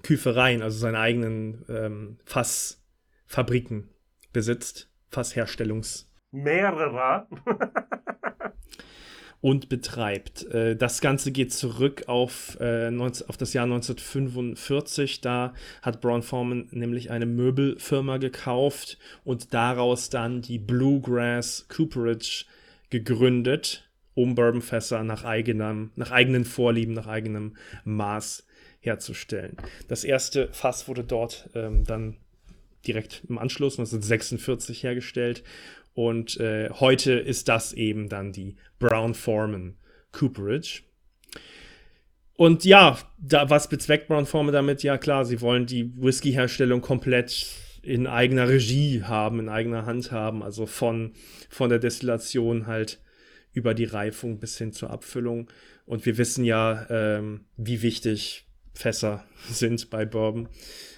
[0.03, 3.89] Küfereien, also seine eigenen ähm, Fassfabriken
[4.31, 6.09] besitzt, Fassherstellungs.
[6.31, 7.27] Mehrere.
[9.43, 10.45] und betreibt.
[10.53, 15.19] Äh, das Ganze geht zurück auf, äh, 19, auf das Jahr 1945.
[15.19, 22.45] Da hat Brown Forman nämlich eine Möbelfirma gekauft und daraus dann die Bluegrass Cooperage
[22.89, 28.47] gegründet, um Bourbonfässer nach, eigenem, nach eigenen Vorlieben, nach eigenem Maß
[28.84, 29.58] herzustellen.
[29.88, 32.17] Das erste Fass wurde dort ähm, dann
[32.86, 35.43] direkt im Anschluss 1946 hergestellt
[35.93, 39.76] und äh, heute ist das eben dann die Brown Forman
[40.12, 40.84] Cooperage.
[42.36, 44.84] Und ja, da, was bezweckt Brown Forman damit?
[44.84, 47.48] Ja klar, sie wollen die Whisky-Herstellung komplett
[47.84, 51.13] in eigener Regie haben, in eigener Hand haben, also von,
[51.50, 53.00] von der Destillation halt
[53.52, 55.50] über die Reifung bis hin zur Abfüllung.
[55.86, 60.49] Und wir wissen ja, ähm, wie wichtig Fässer sind bei Bourbon.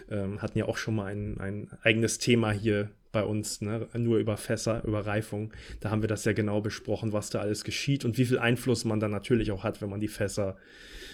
[0.10, 3.88] Ähm, hatten ja auch schon mal ein, ein eigenes Thema hier bei uns, ne?
[3.94, 5.54] nur über Fässer, über Reifung.
[5.80, 8.84] Da haben wir das ja genau besprochen, was da alles geschieht und wie viel Einfluss
[8.84, 10.58] man dann natürlich auch hat, wenn man die Fässer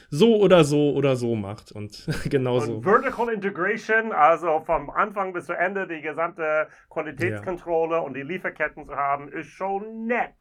[0.10, 1.72] so oder so oder so macht.
[1.72, 2.78] Und genauso.
[2.78, 8.02] Und Vertical Integration, also vom Anfang bis zu Ende die gesamte Qualitätskontrolle ja.
[8.02, 10.34] und die Lieferketten zu haben, ist schon nett.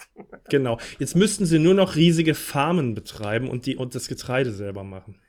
[0.51, 0.79] Genau.
[0.99, 5.21] Jetzt müssten sie nur noch riesige Farmen betreiben und, die, und das Getreide selber machen.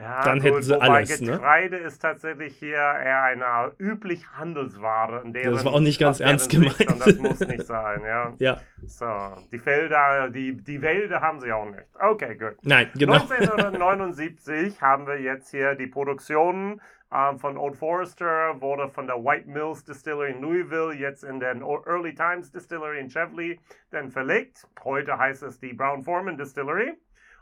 [0.00, 1.20] Ja, dann hätten sie alles.
[1.20, 1.32] Ne?
[1.32, 1.82] Getreide ne?
[1.82, 5.22] ist tatsächlich hier eher eine üblich Handelsware.
[5.32, 6.86] das war auch nicht ganz ernst gemeint.
[6.98, 8.32] Das muss nicht sein, ja.
[8.38, 8.60] ja.
[8.86, 9.06] So,
[9.52, 11.84] die Felder, die, die Wälder haben sie auch nicht.
[11.98, 12.56] Okay, gut.
[12.62, 13.14] Nein, genau.
[13.14, 16.80] 1979 haben wir jetzt hier die Produktion
[17.12, 21.62] ähm, von Old Forester, wurde von der White Mills Distillery in Louisville jetzt in den
[21.62, 23.58] Early Times Distillery in Chevely
[23.90, 24.66] dann verlegt.
[24.84, 26.94] Heute heißt es die Brown Forman Distillery.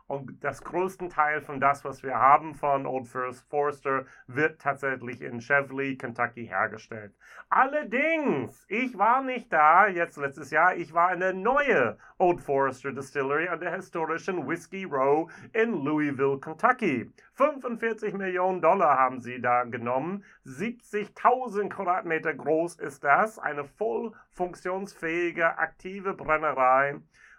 [0.08, 5.40] Und das größte Teil von das, was wir haben von Old Forester, wird tatsächlich in
[5.40, 7.12] Chevely, Kentucky hergestellt.
[7.50, 12.90] Allerdings, ich war nicht da, jetzt letztes Jahr, ich war in der neuen Old Forester
[12.92, 17.12] Distillery an der historischen Whiskey Row in Louisville, Kentucky.
[17.34, 20.24] 45 Millionen Dollar haben sie da genommen.
[20.46, 23.38] 70.000 Quadratmeter groß ist das.
[23.38, 26.96] Eine voll funktionsfähige, aktive Brennerei.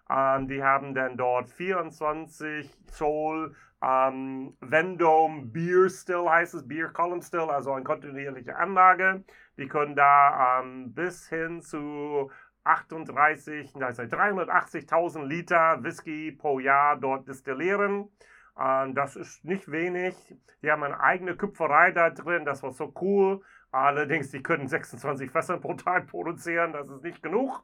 [0.09, 7.21] Ähm, die haben dann dort 24 Zoll ähm, Vendome Beer Still heißt es, Beer Column
[7.21, 9.23] Still, also eine kontinuierliche Anlage.
[9.57, 12.29] Die können da ähm, bis hin zu
[12.65, 18.09] 38, 380.000 Liter Whisky pro Jahr dort destillieren.
[18.59, 20.15] Ähm, das ist nicht wenig.
[20.61, 23.41] Die haben eine eigene Küpferei da drin, das war so cool.
[23.71, 27.63] Allerdings, die können 26 Fässer pro Tag produzieren, das ist nicht genug.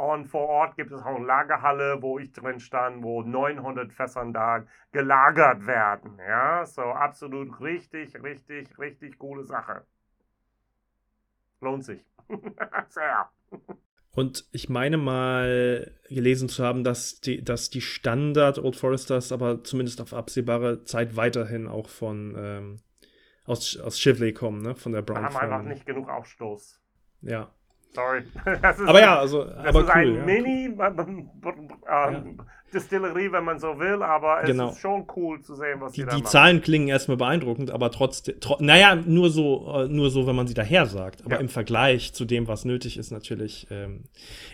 [0.00, 4.32] Und vor Ort gibt es auch eine Lagerhalle, wo ich drin stand, wo 900 Fässern
[4.32, 6.18] da gelagert werden.
[6.26, 9.84] Ja, so absolut richtig, richtig, richtig coole Sache.
[11.60, 12.04] Lohnt sich.
[12.88, 13.28] Sehr.
[14.12, 19.62] Und ich meine mal gelesen zu haben, dass die, dass die Standard Old Foresters aber
[19.62, 22.80] zumindest auf absehbare Zeit weiterhin auch von ähm,
[23.44, 24.74] aus, aus Chivley kommen, ne?
[24.74, 25.22] Von der Brown.
[25.22, 26.80] Wir haben einfach nicht genug Aufstoß.
[27.22, 27.52] Ja.
[27.92, 28.24] Sorry.
[28.86, 30.24] aber ja, also das aber ist cool, ein ja.
[30.24, 30.76] Mini
[31.86, 32.24] ja.
[32.70, 34.70] Distillerie, wenn man so will, aber es Genau.
[34.70, 36.30] ist schon cool zu sehen, was Die, die da die machen.
[36.30, 40.46] Zahlen klingen erstmal beeindruckend, aber trotzdem, tro naja, nur so, äh, nur so, wenn man
[40.46, 41.24] sie daher sagt.
[41.24, 41.40] Aber Ja.
[41.40, 44.04] im Vergleich zu dem, was nötig ist, natürlich, ähm,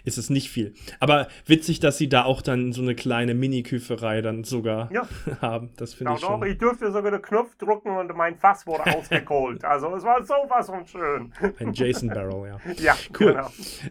[0.04, 0.74] ist es nicht viel.
[1.00, 5.06] Aber witzig, dass sie da auch dann so eine kleine Mini-Küferei dann sogar Ja.
[5.42, 5.70] haben.
[5.76, 6.46] Das finde ich doch, schon.
[6.48, 9.64] ich durfte sogar den Knopf drücken und mein Fass wurde ausgeholt.
[9.64, 11.32] Also es war sowas von schön.
[11.58, 12.72] Ein Jason Barrel, ja.
[12.78, 13.32] Ja, Cool.
[13.32, 13.48] genau.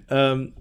[0.10, 0.54] Ähm,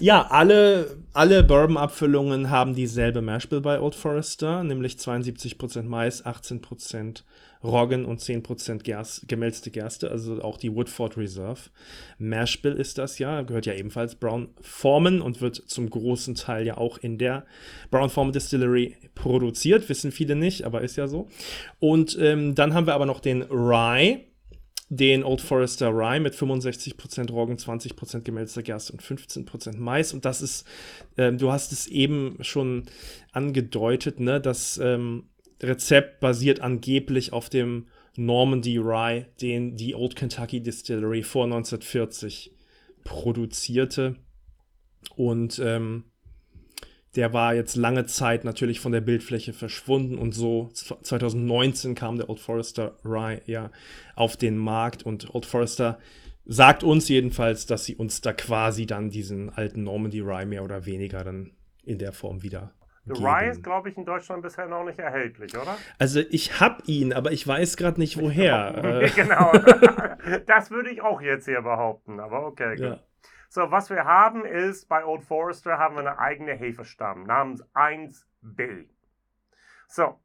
[0.00, 7.22] ja, alle, alle Bourbon-Abfüllungen haben dieselbe Mashbill bei Old Forester, nämlich 72% Mais, 18%
[7.62, 11.60] Roggen und 10% Gerst, gemälzte Gerste, also auch die Woodford Reserve.
[12.18, 16.76] Mashbill ist das ja, gehört ja ebenfalls Brown Forman und wird zum großen Teil ja
[16.78, 17.44] auch in der
[17.90, 21.28] Brown Forman Distillery produziert, wissen viele nicht, aber ist ja so.
[21.78, 24.24] Und ähm, dann haben wir aber noch den Rye,
[24.94, 30.12] den Old Forester Rye mit 65% Roggen, 20% gemälzter Gerste und 15% Mais.
[30.12, 30.66] Und das ist,
[31.16, 32.84] ähm, du hast es eben schon
[33.32, 34.38] angedeutet, ne?
[34.38, 35.30] Das ähm,
[35.62, 42.54] Rezept basiert angeblich auf dem Normandy Rye, den die Old Kentucky Distillery vor 1940
[43.02, 44.16] produzierte.
[45.16, 46.04] Und ähm,
[47.16, 52.30] der war jetzt lange Zeit natürlich von der Bildfläche verschwunden und so 2019 kam der
[52.30, 53.70] Old Forester Rye ja
[54.16, 55.98] auf den Markt und Old Forester
[56.44, 60.86] sagt uns jedenfalls, dass sie uns da quasi dann diesen alten Normandy Rye mehr oder
[60.86, 61.52] weniger dann
[61.84, 62.72] in der Form wieder
[63.04, 63.26] Der geben.
[63.26, 65.76] Rye ist, glaube ich, in Deutschland bisher noch nicht erhältlich, oder?
[65.98, 69.02] Also ich hab ihn, aber ich weiß gerade nicht woher.
[69.02, 69.52] äh, genau.
[70.46, 72.76] das würde ich auch jetzt hier behaupten, aber okay.
[72.76, 72.84] Gut.
[72.84, 73.00] ja.
[73.54, 78.88] So, was wir haben ist, bei Old Forester haben wir eine eigene Hefestamm namens 1B.
[79.88, 80.18] So,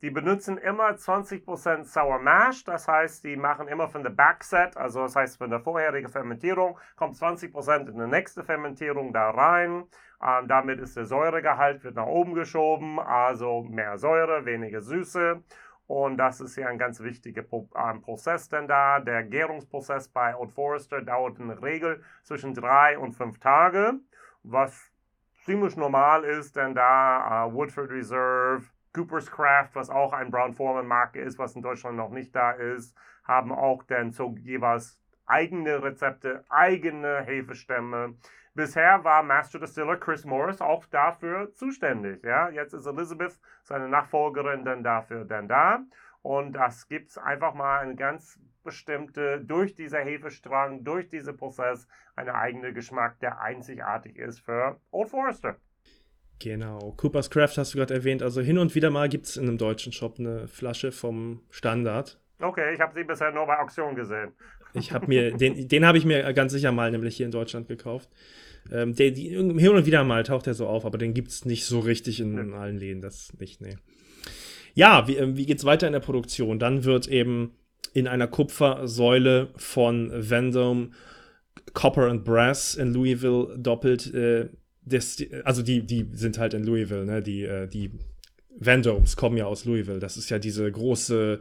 [0.00, 5.02] die benutzen immer 20% Sour Mash, das heißt, die machen immer von der Backset, also
[5.02, 9.84] das heißt von der vorherigen Fermentierung, kommt 20% in die nächste Fermentierung da rein.
[10.22, 15.42] Ähm, damit ist der Säuregehalt wird nach oben geschoben, also mehr Säure, weniger Süße.
[15.90, 17.42] Und das ist ja ein ganz wichtiger
[17.74, 19.00] ähm, Prozess denn da.
[19.00, 23.94] Der Gärungsprozess bei Old Forester dauert in der Regel zwischen drei und fünf Tage,
[24.44, 24.92] was
[25.44, 28.62] ziemlich normal ist, denn da äh, Woodford Reserve,
[28.94, 32.52] Cooper's Craft, was auch ein Brown Forman Marke ist, was in Deutschland noch nicht da
[32.52, 34.99] ist, haben auch dann so jeweils
[35.30, 38.14] eigene Rezepte, eigene Hefestämme.
[38.54, 42.22] Bisher war Master Distiller Chris Morris auch dafür zuständig.
[42.24, 42.50] Ja?
[42.50, 45.80] Jetzt ist Elizabeth, seine Nachfolgerin, dann dafür dann da.
[46.22, 51.86] Und das gibt es einfach mal eine ganz bestimmte, durch dieser Hefestrang, durch diesen Prozess,
[52.16, 55.56] einen eigenen Geschmack, der einzigartig ist für Old Forester.
[56.40, 56.94] Genau.
[56.96, 58.22] Cooper's Craft hast du gerade erwähnt.
[58.22, 62.20] Also hin und wieder mal gibt es in einem deutschen Shop eine Flasche vom Standard.
[62.40, 64.32] Okay, ich habe sie bisher nur bei Auktion gesehen.
[64.74, 67.68] Ich habe mir, den, den habe ich mir ganz sicher mal nämlich hier in Deutschland
[67.68, 68.08] gekauft.
[68.70, 71.44] Ähm, der, die, hin und wieder mal taucht er so auf, aber den gibt es
[71.44, 73.00] nicht so richtig in, in allen Läden.
[73.00, 73.76] Das nicht, nee.
[74.74, 76.58] Ja, wie, ähm, wie geht's weiter in der Produktion?
[76.58, 77.52] Dann wird eben
[77.92, 80.90] in einer Kupfersäule von Vendome
[81.72, 84.48] Copper and Brass in Louisville doppelt, äh,
[84.82, 87.22] des, also die, die sind halt in Louisville, ne?
[87.22, 87.92] Die, äh, die
[88.58, 89.98] Vendomes kommen ja aus Louisville.
[89.98, 91.40] Das ist ja diese große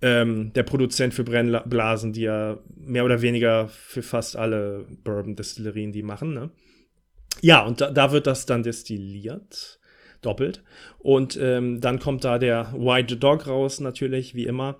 [0.00, 6.02] ähm, der Produzent für Brennblasen, die ja mehr oder weniger für fast alle Bourbon-Destillerien die
[6.02, 6.34] machen.
[6.34, 6.50] Ne?
[7.40, 9.80] Ja, und da, da, wird das dann destilliert,
[10.22, 10.62] doppelt.
[10.98, 14.78] Und ähm, dann kommt da der White Dog raus, natürlich, wie immer.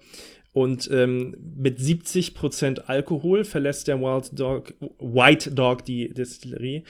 [0.59, 6.83] Und ähm, mit 70% Alkohol verlässt der Wild Dog, White Dog die Destillerie.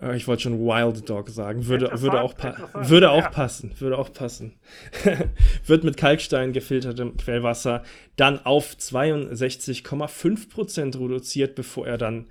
[0.00, 1.66] Äh, ich wollte schon Wild Dog sagen.
[1.66, 2.34] Würde, würde, auch,
[2.72, 3.28] würde auch ja.
[3.28, 3.72] passen.
[3.80, 4.52] Würde auch passen.
[5.66, 7.82] Wird mit Kalkstein gefiltertem Quellwasser
[8.14, 12.28] dann auf 62,5% reduziert, bevor er dann,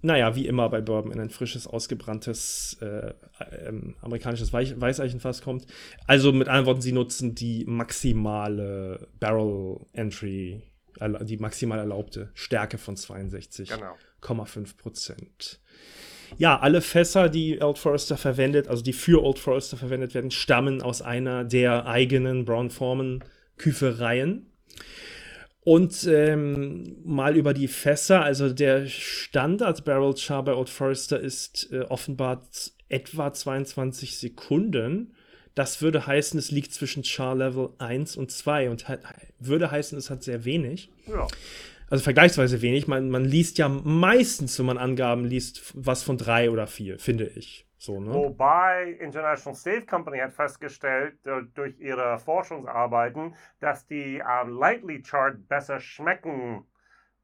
[0.00, 3.08] naja, wie immer bei Bourbon, in ein frisches, ausgebranntes äh,
[3.40, 5.66] äh, amerikanisches Weich Weißeichenfass kommt.
[6.06, 10.62] Also mit anderen Worten, sie nutzen die maximale Barrel Entry,
[11.22, 14.64] die maximal erlaubte Stärke von 62,5 genau.
[14.76, 15.60] Prozent.
[16.36, 20.82] Ja, alle Fässer, die Old Forester verwendet, also die für Old Forester verwendet werden, stammen
[20.82, 23.24] aus einer der eigenen Brown Forman
[23.56, 24.46] Küfereien.
[25.64, 28.22] Und ähm, mal über die Fässer.
[28.22, 32.42] Also der Standard Barrel Char bei Old Forester ist äh, offenbar
[32.88, 35.14] etwa 22 Sekunden.
[35.54, 38.86] Das würde heißen, es liegt zwischen Char Level 1 und 2 und
[39.40, 40.90] würde heißen, es hat sehr wenig.
[41.06, 41.26] Ja.
[41.90, 42.86] Also vergleichsweise wenig.
[42.86, 47.26] Man, man liest ja meistens, wenn man Angaben liest, was von 3 oder 4, finde
[47.34, 47.67] ich.
[47.78, 48.12] So, ne?
[48.12, 51.14] Wobei International Safe Company hat festgestellt
[51.54, 56.64] durch ihre Forschungsarbeiten, dass die ähm, Lightly Chart besser schmecken.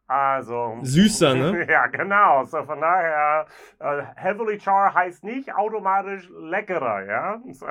[0.06, 0.78] Also.
[0.82, 1.66] Süßer, ne?
[1.68, 2.44] ja, genau.
[2.44, 3.46] So von daher,
[3.80, 7.42] uh, Heavily Char heißt nicht automatisch leckerer, ja?
[7.50, 7.66] So.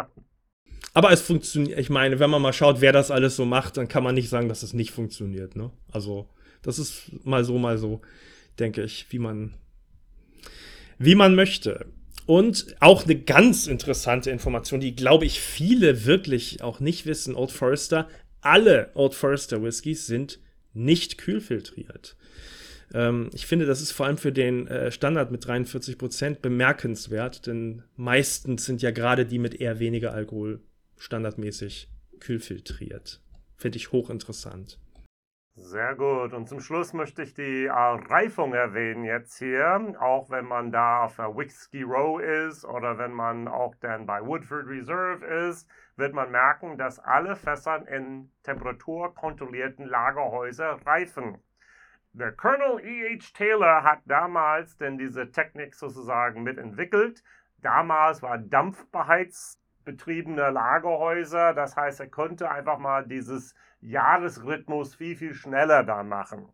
[0.93, 3.87] Aber es funktioniert, ich meine, wenn man mal schaut, wer das alles so macht, dann
[3.87, 5.71] kann man nicht sagen, dass es nicht funktioniert, ne?
[5.91, 6.27] Also,
[6.63, 8.01] das ist mal so, mal so,
[8.59, 9.53] denke ich, wie man,
[10.97, 11.85] wie man möchte.
[12.25, 17.35] Und auch eine ganz interessante Information, die, glaube ich, viele wirklich auch nicht wissen.
[17.35, 18.07] Old Forester,
[18.41, 20.39] alle Old Forester Whiskys sind
[20.73, 22.15] nicht kühlfiltriert.
[22.93, 27.47] Ähm, ich finde, das ist vor allem für den äh, Standard mit 43 Prozent bemerkenswert,
[27.47, 30.61] denn meistens sind ja gerade die mit eher weniger Alkohol
[30.97, 33.21] standardmäßig kühlfiltriert.
[33.57, 34.79] Finde ich hochinteressant.
[35.55, 36.33] Sehr gut.
[36.33, 39.95] Und zum Schluss möchte ich die Reifung erwähnen jetzt hier.
[39.99, 44.25] Auch wenn man da auf der Whisky Row ist oder wenn man auch dann bei
[44.25, 51.37] Woodford Reserve ist, wird man merken, dass alle Fässer in temperaturkontrollierten Lagerhäusern reifen.
[52.13, 53.33] Der Colonel E.H.
[53.35, 57.23] Taylor hat damals denn diese Technik sozusagen mitentwickelt.
[57.61, 61.53] Damals war dampfbeheizt betriebene Lagerhäuser.
[61.53, 66.49] Das heißt, er konnte einfach mal dieses Jahresrhythmus viel, viel schneller da machen.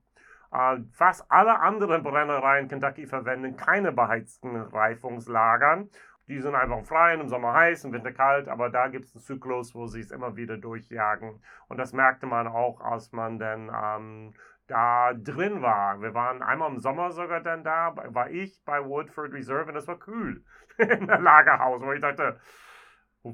[0.52, 5.90] Äh, fast alle anderen Brennereien in Kentucky verwenden keine beheizten Reifungslagern.
[6.28, 9.24] Die sind einfach frei, im Sommer heiß, im Winter kalt, aber da gibt es einen
[9.24, 11.42] Zyklus, wo sie es immer wieder durchjagen.
[11.68, 14.34] Und das merkte man auch, als man dann ähm,
[14.68, 16.02] da drin war.
[16.02, 19.88] Wir waren einmal im Sommer sogar dann da, war ich bei Woodford Reserve und es
[19.88, 20.44] war kühl
[20.78, 22.40] in der Lagerhaus, wo ich dachte,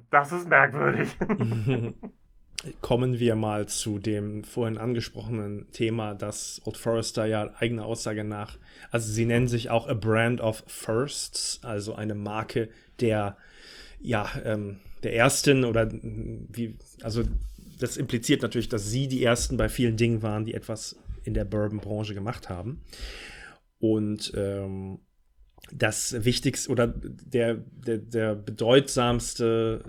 [0.10, 1.18] das ist merkwürdig.
[2.82, 8.58] Kommen wir mal zu dem vorhin angesprochenen Thema, dass Old Forester ja eigener Aussage nach,
[8.92, 13.38] also sie nennen sich auch a brand of firsts, also eine Marke der,
[14.00, 17.24] ja, ähm, der ersten oder wie, also
[17.80, 21.46] das impliziert natürlich, dass sie die ersten bei vielen Dingen waren, die etwas in der
[21.46, 22.82] Bourbon-Branche gemacht haben.
[23.80, 25.00] Und ähm,
[25.72, 29.84] das Wichtigste oder der, der, der bedeutsamste,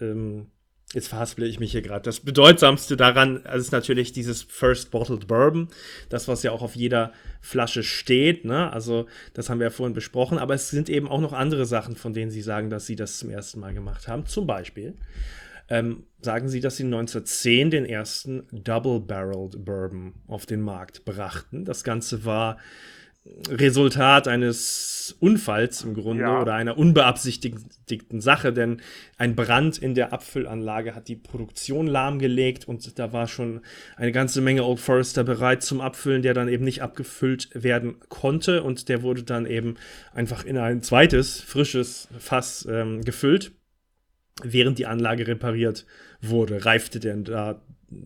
[0.00, 0.48] ähm,
[0.92, 5.68] jetzt verhaspel ich mich hier gerade, das bedeutsamste daran ist natürlich dieses First Bottled Bourbon,
[6.08, 8.72] das, was ja auch auf jeder Flasche steht, ne?
[8.72, 11.96] Also, das haben wir ja vorhin besprochen, aber es sind eben auch noch andere Sachen,
[11.96, 14.26] von denen Sie sagen, dass Sie das zum ersten Mal gemacht haben.
[14.26, 14.94] Zum Beispiel
[15.68, 21.64] ähm, sagen Sie, dass Sie 1910 den ersten Double-Barreled Bourbon auf den Markt brachten.
[21.64, 22.58] Das Ganze war
[23.48, 26.40] Resultat eines Unfalls im Grunde ja.
[26.40, 28.80] oder einer unbeabsichtigten Sache, denn
[29.16, 33.60] ein Brand in der Abfüllanlage hat die Produktion lahmgelegt und da war schon
[33.96, 38.64] eine ganze Menge Old Forester bereit zum Abfüllen, der dann eben nicht abgefüllt werden konnte
[38.64, 39.76] und der wurde dann eben
[40.12, 43.52] einfach in ein zweites, frisches Fass ähm, gefüllt.
[44.42, 45.86] Während die Anlage repariert
[46.20, 47.62] wurde, reifte der da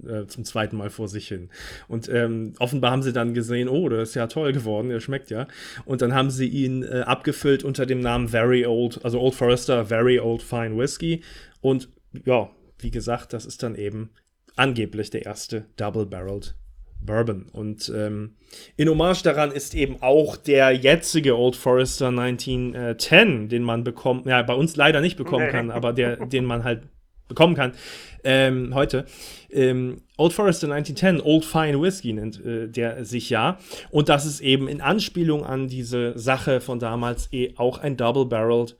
[0.06, 1.50] äh, zum zweiten Mal vor sich hin.
[1.88, 5.30] Und ähm, offenbar haben sie dann gesehen, oh, der ist ja toll geworden, der schmeckt
[5.30, 5.46] ja.
[5.84, 9.84] Und dann haben sie ihn äh, abgefüllt unter dem Namen Very Old, also Old Forester
[9.86, 11.22] Very Old Fine Whiskey.
[11.60, 11.88] Und
[12.24, 14.10] ja, wie gesagt, das ist dann eben
[14.56, 16.54] angeblich der erste Double-Barreled
[17.00, 17.46] Bourbon.
[17.52, 18.36] Und ähm,
[18.76, 24.42] in Hommage daran ist eben auch der jetzige Old Forester 1910, den man bekommt, ja,
[24.42, 26.82] bei uns leider nicht bekommen kann, aber der, den man halt
[27.28, 27.72] bekommen kann,
[28.24, 29.04] ähm, heute.
[29.50, 33.58] Ähm, Old Forester 1910, Old Fine Whiskey nennt äh, der sich ja.
[33.90, 38.76] Und das ist eben in Anspielung an diese Sache von damals eh auch ein Double-Barreled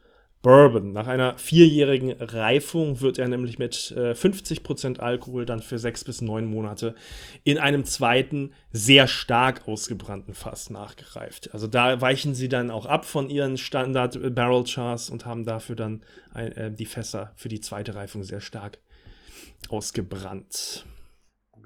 [0.46, 0.92] Bourbon.
[0.92, 6.20] Nach einer vierjährigen Reifung wird er nämlich mit äh, 50% Alkohol dann für sechs bis
[6.20, 6.94] neun Monate
[7.42, 11.52] in einem zweiten, sehr stark ausgebrannten Fass nachgereift.
[11.52, 15.74] Also da weichen sie dann auch ab von ihren Standard Barrel Chars und haben dafür
[15.74, 18.78] dann ein, äh, die Fässer für die zweite Reifung sehr stark
[19.68, 20.86] ausgebrannt.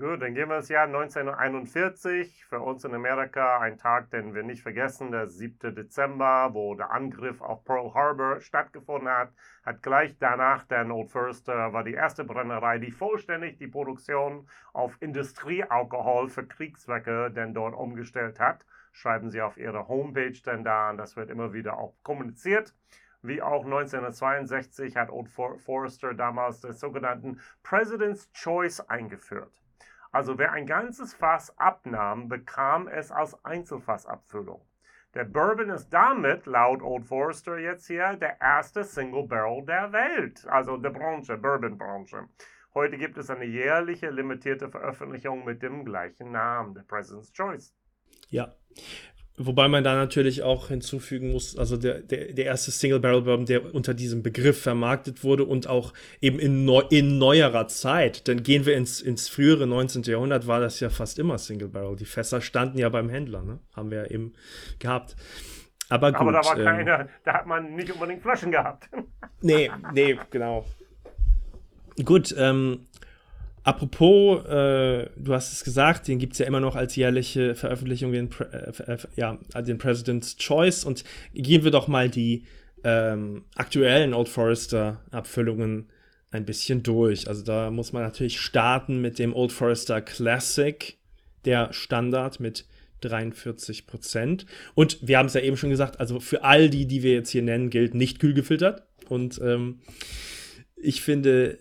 [0.01, 2.47] Gut, dann gehen wir ins Jahr 1941.
[2.47, 5.75] Für uns in Amerika ein Tag, den wir nicht vergessen, der 7.
[5.75, 9.35] Dezember, wo der Angriff auf Pearl Harbor stattgefunden hat.
[9.63, 14.97] Hat gleich danach der Old Forester war die erste Brennerei, die vollständig die Produktion auf
[15.01, 18.65] Industriealkohol für Kriegszwecke denn dort umgestellt hat.
[18.93, 22.75] Schreiben Sie auf Ihre Homepage denn da und das wird immer wieder auch kommuniziert
[23.23, 29.61] wie auch 1962 hat Old Forester damals den sogenannten President's Choice eingeführt.
[30.13, 34.61] Also wer ein ganzes Fass abnahm, bekam es als Einzelfassabfüllung.
[35.15, 40.47] Der Bourbon ist damit, laut Old Forester jetzt hier, der erste Single Barrel der Welt.
[40.47, 42.29] Also der Branche, Bourbon-Branche.
[42.75, 47.75] Heute gibt es eine jährliche limitierte Veröffentlichung mit dem gleichen Namen, The President's Choice.
[48.29, 48.55] Ja.
[49.43, 53.47] Wobei man da natürlich auch hinzufügen muss, also der, der, der erste Single Barrel Bourbon,
[53.47, 58.43] der unter diesem Begriff vermarktet wurde und auch eben in, neu, in neuerer Zeit, denn
[58.43, 60.03] gehen wir ins, ins frühere 19.
[60.03, 61.97] Jahrhundert, war das ja fast immer Single Barrel.
[61.97, 63.61] Die Fässer standen ja beim Händler, ne?
[63.75, 64.35] haben wir ja eben
[64.79, 65.17] gehabt.
[65.89, 66.21] Aber gut.
[66.21, 68.91] Aber da war ähm, keine, da hat man nicht unbedingt Flaschen gehabt.
[69.41, 70.67] nee, nee, genau.
[72.05, 72.87] Gut, ähm,
[73.63, 78.13] apropos, äh, du hast es gesagt, den gibt es ja immer noch als jährliche Veröffentlichung,
[78.13, 80.85] den, äh, äh, ja, den President's Choice.
[80.85, 81.05] Und
[81.35, 82.45] gehen wir doch mal die
[82.85, 85.91] ähm, aktuellen Old Forester-Abfüllungen
[86.31, 87.29] ein bisschen durch.
[87.29, 90.99] Also da muss man natürlich starten mit dem Old Forester Classic,
[91.45, 92.67] der Standard mit
[93.01, 94.47] 43 Prozent.
[94.75, 97.31] Und wir haben es ja eben schon gesagt, also für all die, die wir jetzt
[97.31, 98.85] hier nennen, gilt nicht kühl gefiltert.
[99.09, 99.81] Und ähm,
[100.77, 101.59] ich finde,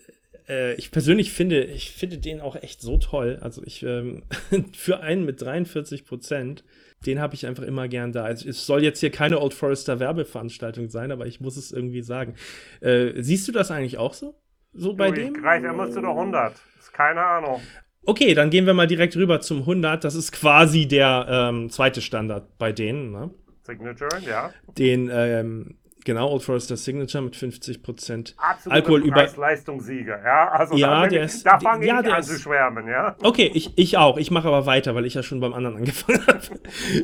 [0.50, 3.38] äh, ich persönlich finde, ich finde den auch echt so toll.
[3.40, 4.24] Also ich, ähm,
[4.76, 6.64] für einen mit 43 Prozent,
[7.06, 8.24] den habe ich einfach immer gern da.
[8.24, 12.02] Also es soll jetzt hier keine Old Forester Werbeveranstaltung sein, aber ich muss es irgendwie
[12.02, 12.34] sagen.
[12.80, 14.34] Äh, siehst du das eigentlich auch so?
[14.72, 15.34] So bei du, dem?
[15.34, 16.54] Ich greife immer zu der 100.
[16.78, 17.60] Ist keine Ahnung.
[18.04, 20.04] Okay, dann gehen wir mal direkt rüber zum 100.
[20.04, 23.12] Das ist quasi der ähm, zweite Standard bei denen.
[23.12, 23.30] Ne?
[23.62, 24.52] Signature, ja.
[24.78, 25.79] Den ähm,
[26.10, 30.50] Genau, Old Forester Signature mit 50% Absolute Alkohol über Preis-Leistungssieger, ja.
[30.50, 33.14] Also ja, da, ist, da fange ja, ich an zu schwärmen, ja.
[33.22, 34.16] Okay, ich, ich auch.
[34.16, 36.40] Ich mache aber weiter, weil ich ja schon beim anderen angefangen habe.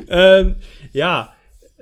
[0.09, 0.55] ähm,
[0.91, 1.33] ja,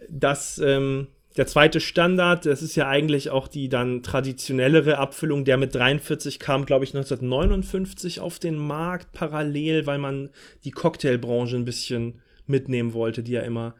[0.08, 5.58] das, ähm, der zweite Standard, das ist ja eigentlich auch die dann traditionellere Abfüllung, der
[5.58, 10.30] mit 43 kam, glaube ich, 1959 auf den Markt parallel, weil man
[10.64, 13.74] die Cocktailbranche ein bisschen mitnehmen wollte, die ja immer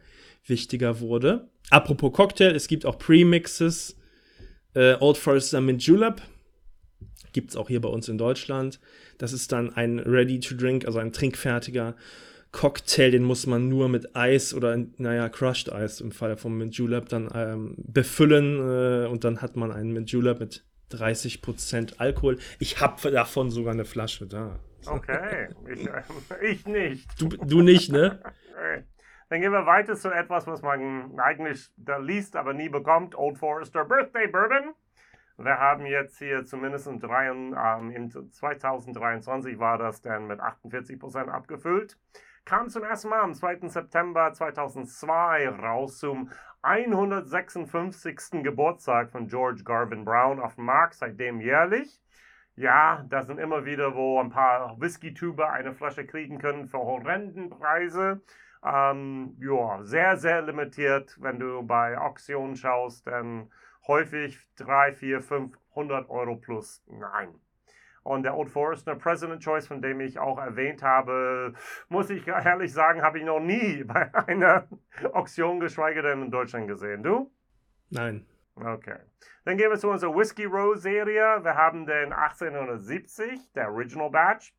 [0.46, 1.48] wichtiger wurde.
[1.70, 3.96] Apropos Cocktail, es gibt auch Premixes.
[4.74, 6.22] Äh, Old Forester Mint Julep.
[7.32, 8.80] Gibt es auch hier bei uns in Deutschland.
[9.18, 11.96] Das ist dann ein Ready-to-Drink, also ein trinkfertiger
[12.52, 13.10] Cocktail.
[13.10, 17.08] Den muss man nur mit Eis oder, naja, Crushed Eis im Fall vom Mint Julep
[17.08, 18.58] dann ähm, befüllen.
[18.58, 22.38] Äh, und dann hat man einen Mint Julep mit 30% Alkohol.
[22.58, 24.58] Ich habe davon sogar eine Flasche da.
[24.86, 26.02] Okay, ich, äh,
[26.52, 27.08] ich nicht.
[27.18, 28.20] Du, du nicht, ne?
[29.28, 33.16] Dann gehen wir weiter zu etwas, was man eigentlich da liest, aber nie bekommt.
[33.16, 34.74] Old Forester Birthday Bourbon.
[35.38, 41.28] Wir haben jetzt hier zumindest in, drei, ähm, in 2023 war das dann mit 48%
[41.28, 41.98] abgefüllt.
[42.46, 43.68] Kam zum ersten Mal am 2.
[43.68, 46.30] September 2002 raus zum
[46.62, 48.42] 156.
[48.44, 52.00] Geburtstag von George Garvin Brown auf dem Markt, seitdem jährlich.
[52.54, 57.50] Ja, da sind immer wieder, wo ein paar Whisky-Tuber eine Flasche kriegen können für horrenden
[57.50, 58.22] Preise.
[58.66, 63.48] Ähm, ja, sehr, sehr limitiert, wenn du bei Auktionen schaust, dann
[63.86, 66.82] häufig 3, 4, 500 Euro plus.
[66.88, 67.28] Nein.
[68.02, 71.54] Und der Old Forester President Choice, von dem ich auch erwähnt habe,
[71.88, 74.66] muss ich ehrlich sagen, habe ich noch nie bei einer
[75.12, 77.04] Auktion, geschweige denn in Deutschland gesehen.
[77.04, 77.30] Du?
[77.90, 78.26] Nein.
[78.56, 78.98] Okay.
[79.44, 81.44] Dann gehen wir zu unserer Whiskey Rose Serie.
[81.44, 84.52] Wir haben den 1870, der Original Batch.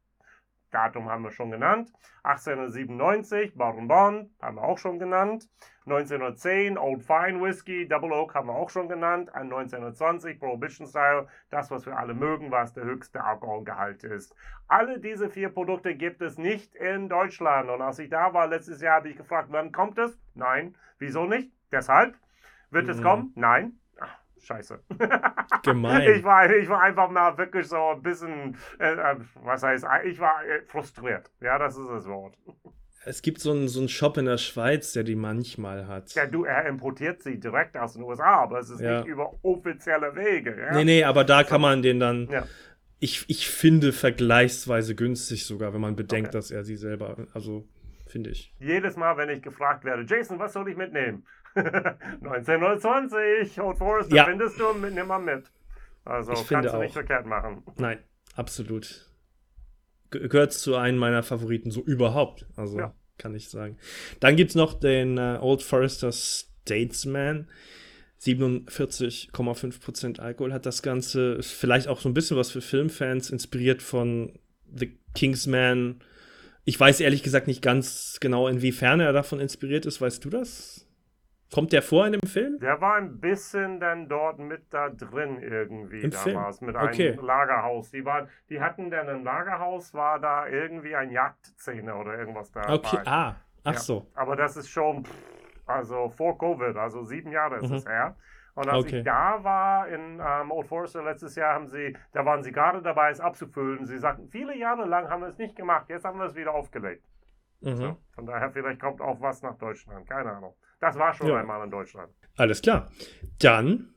[0.72, 1.92] Datum haben wir schon genannt.
[2.24, 5.50] 1897 Baron Bond haben wir auch schon genannt.
[5.86, 9.34] 1910 Old Fine Whiskey, Double Oak haben wir auch schon genannt.
[9.34, 14.36] 1920 Prohibition Style, das was wir alle mögen, was der höchste Alkoholgehalt ist.
[14.68, 17.70] Alle diese vier Produkte gibt es nicht in Deutschland.
[17.70, 20.20] Und als ich da war letztes Jahr, habe ich gefragt, wann kommt es?
[20.36, 20.76] Nein.
[21.00, 21.52] Wieso nicht?
[21.72, 22.16] Deshalb.
[22.70, 22.92] Wird mhm.
[22.92, 23.32] es kommen?
[23.36, 23.80] Nein
[24.44, 24.80] scheiße.
[25.64, 26.14] Gemein.
[26.14, 30.20] Ich war, ich war einfach mal wirklich so ein bisschen, äh, äh was heißt, ich
[30.20, 31.32] war äh, frustriert.
[31.42, 32.38] Ja, das ist das Wort.
[33.06, 36.14] Es gibt so einen, so einen Shop in der Schweiz, der die manchmal hat.
[36.14, 39.00] Ja, du, er importiert sie direkt aus den USA, aber es ist ja.
[39.00, 40.58] nicht über offizielle Wege.
[40.60, 40.74] Ja?
[40.74, 42.46] Nee, nee, aber da kann man den dann, ja.
[43.00, 46.38] ich, ich finde, vergleichsweise günstig sogar, wenn man bedenkt, okay.
[46.38, 47.66] dass er sie selber, also
[48.08, 48.54] finde ich.
[48.60, 51.26] Jedes Mal, wenn ich gefragt werde, Jason, was soll ich mitnehmen?
[52.24, 54.26] 1920, Old Forest, ja.
[54.26, 55.46] findest du, nimm mal mit.
[56.06, 57.64] Also ich kannst du nicht verkehrt machen.
[57.78, 58.00] Nein,
[58.36, 59.10] absolut.
[60.10, 62.46] Ge gehört zu einem meiner Favoriten so überhaupt.
[62.56, 62.94] Also ja.
[63.18, 63.78] kann ich sagen.
[64.20, 67.48] Dann gibt es noch den äh, Old Forester Statesman.
[68.22, 71.44] 47,5% Alkohol hat das Ganze.
[71.44, 74.40] Vielleicht auch so ein bisschen was für Filmfans, inspiriert von
[74.74, 76.02] The Kingsman.
[76.64, 80.02] Ich weiß ehrlich gesagt nicht ganz genau, inwiefern er davon inspiriert ist.
[80.02, 80.87] Weißt du das?
[81.54, 82.60] Kommt der vor in dem Film?
[82.60, 86.72] Der war ein bisschen dann dort mit da drin irgendwie Im damals Film?
[86.74, 87.12] mit Okay.
[87.14, 87.90] einem Lagerhaus.
[87.92, 92.74] Die waren, die hatten dann ein Lagerhaus, war da irgendwie ein Jagdszene oder irgendwas da.
[92.74, 93.80] Okay, ah, ach Ja.
[93.80, 94.08] so.
[94.16, 95.06] Aber das ist schon,
[95.66, 97.76] also vor Covid, also sieben Jahre ist Mhm.
[97.78, 98.16] es her.
[98.56, 98.98] Und als Okay.
[99.00, 102.82] ich da war in ähm, Old Forester letztes Jahr, haben sie, da waren sie gerade
[102.82, 103.86] dabei, es abzufüllen.
[103.86, 106.54] Sie sagten, viele Jahre lang haben wir es nicht gemacht, jetzt haben wir es wieder
[106.54, 107.06] aufgelegt.
[107.62, 107.76] Mhm.
[107.76, 110.56] So, von daher, vielleicht kommt auch was nach Deutschland, keine Ahnung.
[110.80, 111.38] Das war schon Ja.
[111.38, 112.12] einmal in Deutschland.
[112.36, 112.92] Alles klar.
[113.40, 113.90] Dann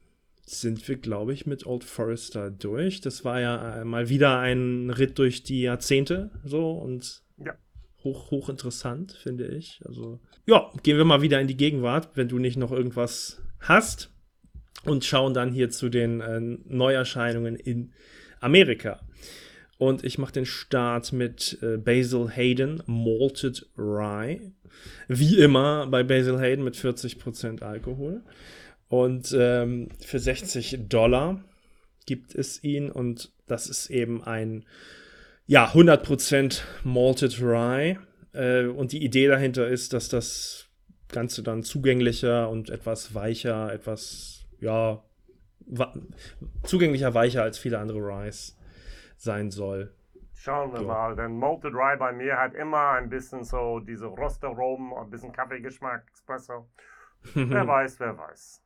[0.43, 3.01] sind wir, glaube ich, mit Old Forester durch.
[3.01, 7.55] Das war ja äh, mal wieder ein Ritt durch die Jahrzehnte so und Ja.
[8.03, 9.81] hoch, hochinteressant, finde ich.
[9.87, 14.11] Also, ja, gehen wir mal wieder in die Gegenwart, wenn du nicht noch irgendwas hast.
[14.87, 17.93] Und schauen dann hier zu den äh, Neuerscheinungen in
[18.41, 18.99] Amerika.
[19.76, 24.53] Und ich mache den Start mit äh, Basil Hayden Malted Rye.
[25.08, 28.22] Wie immer bei Basil Hayden mit 40% Alkohol.
[28.88, 31.44] Und ähm, für 60 Dollar
[32.06, 32.90] gibt es ihn.
[32.90, 34.64] Und das ist eben ein,
[35.46, 37.98] ja, 100% Malted Rye.
[38.32, 40.66] Äh, und die Idee dahinter ist, dass das
[41.08, 45.02] Ganze dann zugänglicher und etwas weicher, etwas, ja,
[46.64, 48.56] zugänglicher, weicher als viele andere Ryes
[49.16, 49.92] sein soll.
[50.41, 50.86] Schauen wir Ja.
[50.86, 55.32] mal, denn Malted Rye bei mir hat immer ein bisschen so diese Röstaromen, ein bisschen
[55.32, 56.66] Kaffeegeschmack, Espresso.
[57.34, 58.64] Wer weiß, wer weiß.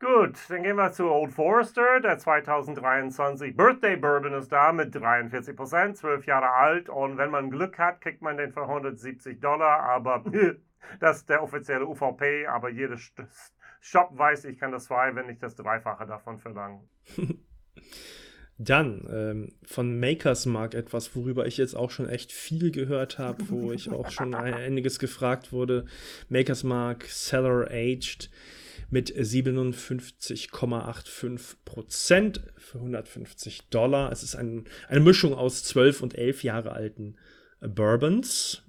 [0.00, 2.00] Gut, dann gehen wir zu Old Forester.
[2.00, 6.88] Der 2023 Birthday Bourbon ist da mit 43 Prozent, 12 Jahre alt.
[6.88, 9.80] Und wenn man Glück hat, kriegt man den für 170 Dollar.
[9.80, 10.24] Aber
[11.00, 12.46] das ist der offizielle UVP.
[12.46, 12.96] Aber jeder
[13.82, 16.88] Shop weiß, ich kann das zwei, wenn nicht das Dreifache davon verlangen.
[18.58, 23.42] Dann ähm, von Makers Mark etwas, worüber ich jetzt auch schon echt viel gehört habe,
[23.48, 25.86] wo ich auch schon ein- einiges gefragt wurde.
[26.28, 28.30] Makers Mark Cellar Aged
[28.90, 34.12] mit 57,85 Prozent für 150 Dollar.
[34.12, 37.16] Es ist ein, eine Mischung aus 12 und 11 Jahre alten
[37.60, 38.62] Bourbons.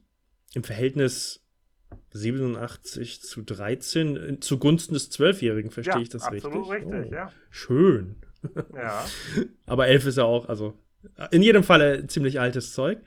[0.56, 1.42] Im Verhältnis
[2.14, 6.88] 87 zu 13 äh, zugunsten des Zwölfjährigen, verstehe ja, ich das absolut richtig?
[6.88, 7.32] richtig, Oh, ja.
[7.50, 8.16] Schön.
[8.76, 9.06] Ja.
[9.66, 10.74] Aber 11 ist ja auch, also
[11.32, 13.00] in jedem Falle ziemlich altes Zeug.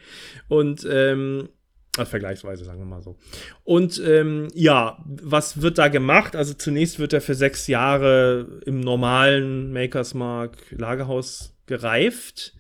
[0.49, 1.49] Und, ähm,
[1.97, 3.17] also vergleichsweise, sagen wir mal so.
[3.65, 6.37] Und ähm, ja, was wird da gemacht?
[6.37, 12.55] Also zunächst wird er für sechs Jahre im normalen Makers Mark Lagerhaus gereift.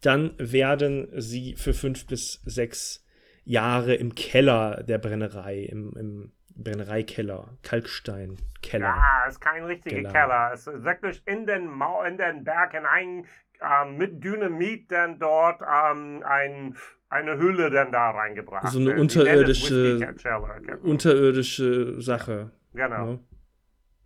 [0.00, 3.04] Dann werden sie für fünf bis sechs
[3.44, 8.86] Jahre im Keller der Brennerei, im, im Brennereikeller, Kalksteinkeller.
[8.86, 10.12] Ja, es ist kein richtiger Genau.
[10.12, 10.50] Keller.
[10.52, 13.26] Es ist wirklich in den, Mau in den Berg hinein
[13.60, 16.76] ähm, mit Dynamit dann dort ähm, ein,
[17.08, 18.68] eine Hülle dann da reingebracht.
[18.68, 20.78] So eine es unterirdische- Keller, genau.
[20.82, 22.50] Unterirdische Sache.
[22.74, 23.06] Genau.
[23.06, 23.18] Ne?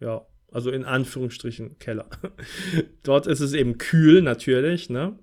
[0.00, 0.22] Ja,
[0.52, 2.06] also in Anführungsstrichen Keller.
[3.02, 5.18] Dort ist es eben kühl, natürlich, ne?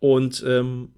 [0.00, 0.94] Und ähm,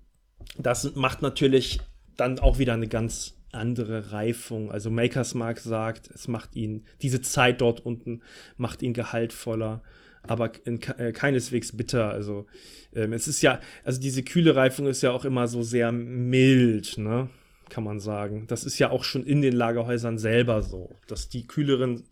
[0.56, 1.80] das macht natürlich
[2.16, 4.70] dann auch wieder eine ganz andere Reifung.
[4.70, 8.22] Also Makers Mark sagt, es macht ihn, diese Zeit dort unten
[8.56, 9.82] macht ihn gehaltvoller,
[10.22, 12.10] aber in, äh, keineswegs bitter.
[12.10, 12.46] Also
[12.94, 16.98] ähm, es ist ja, also diese kühle Reifung ist ja auch immer so sehr mild,
[16.98, 17.28] ne?
[17.70, 18.44] Kann man sagen.
[18.46, 22.04] Das ist ja auch schon in den Lagerhäusern selber so, dass die kühleren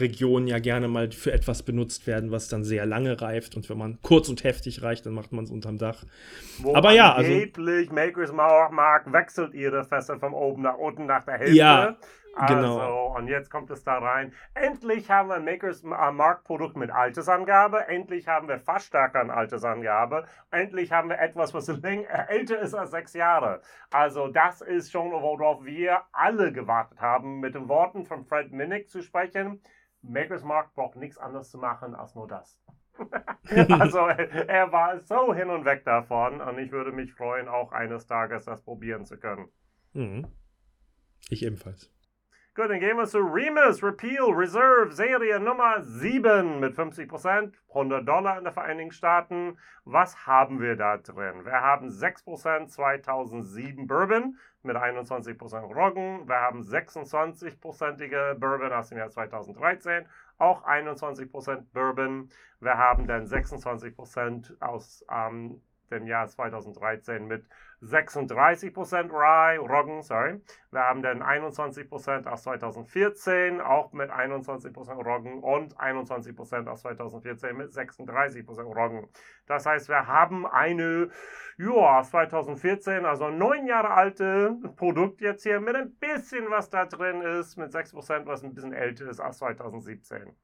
[0.00, 3.56] Regionen ja gerne mal für etwas benutzt werden, was dann sehr lange reift.
[3.56, 6.04] Und wenn man kurz und heftig reicht, dann macht man es unterm Dach.
[6.58, 11.24] Wo Aber ja, also- angeblich Makers Mark wechselt ihre Fässer von oben nach unten nach
[11.24, 11.56] der Hälfte.
[11.56, 11.96] Ja,
[12.38, 13.16] also, genau.
[13.16, 14.32] Und jetzt kommt es da rein.
[14.54, 17.88] Endlich haben wir ein Makers Mark Produkt mit Altersangabe.
[17.88, 20.24] Endlich haben wir fast stärker an Altersangabe.
[20.50, 23.60] Endlich haben wir etwas, was äh, älter ist als sechs Jahre.
[23.90, 28.88] Also das ist schon, worauf wir alle gewartet haben, mit den Worten von Fred Minnick
[28.88, 29.60] zu sprechen.
[30.02, 32.60] Makers Mark braucht nichts anderes zu machen als nur das.
[33.68, 38.06] also er, war so hin und weg davon und ich würde mich freuen, auch eines
[38.06, 39.48] Tages das probieren zu können.
[39.92, 40.26] Mhm.
[41.30, 41.92] Ich ebenfalls.
[42.58, 48.36] Gut, dann gehen wir zu Remus Repeal Reserve Serie Nummer 7 mit 50%, 100 Dollar
[48.36, 49.56] in den Vereinigten Staaten.
[49.84, 51.44] Was haben wir da drin?
[51.44, 56.26] Wir haben 6% 2007 Bourbon mit 21% Roggen.
[56.26, 60.06] Wir haben 26%ige Bourbon aus dem Jahr 2013,
[60.38, 62.28] auch 21% Bourbon.
[62.58, 67.46] Wir haben dann 26% aus ähm, dem Jahr 2013 mit
[67.82, 70.40] 36% Rye, Roggen, sorry.
[70.70, 77.70] Wir haben dann 21% aus 2014, auch mit 21% Roggen und 21% aus 2014 mit
[77.70, 79.08] 36% Roggen.
[79.46, 81.10] Das heißt, wir haben eine,
[81.56, 87.22] ja, 2014, also neun Jahre alte Produkt jetzt hier mit ein bisschen was da drin
[87.22, 90.34] ist, mit 6%, was ein bisschen älter ist als 2017.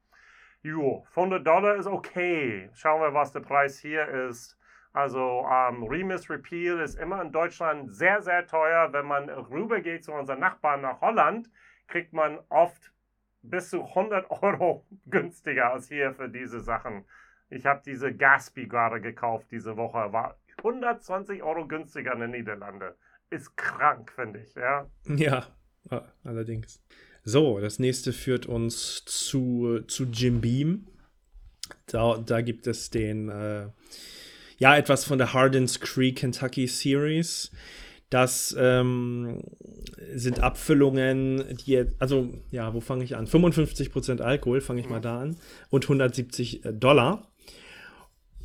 [0.62, 2.70] Jo, 100 Dollar ist okay.
[2.72, 4.58] Schauen wir, was der Preis hier ist.
[4.94, 8.92] Also ähm, Remus Repeal ist immer in Deutschland sehr, sehr teuer.
[8.92, 11.50] Wenn man rübergeht zu unseren Nachbarn nach Holland,
[11.88, 12.92] kriegt man oft
[13.42, 17.04] bis zu 100 Euro günstiger als hier für diese Sachen.
[17.50, 20.12] Ich habe diese Gatsby gerade gekauft diese Woche.
[20.12, 22.92] War 120 Euro günstiger in den Niederlanden.
[23.30, 24.88] Ist krank, finde ich, ja.
[25.90, 26.80] Ja, allerdings.
[27.24, 30.86] So, das nächste führt uns zu, zu Jim Beam.
[31.86, 33.66] Da, da gibt es den äh,
[34.58, 37.50] ja, etwas von der Hardins Creek Kentucky Series.
[38.10, 39.42] Das ähm,
[40.14, 43.26] sind Abfüllungen, die, also, ja, wo fange ich an?
[43.26, 45.36] 55% Alkohol, fange ich mal da an.
[45.70, 47.28] Und 170 äh, Dollar.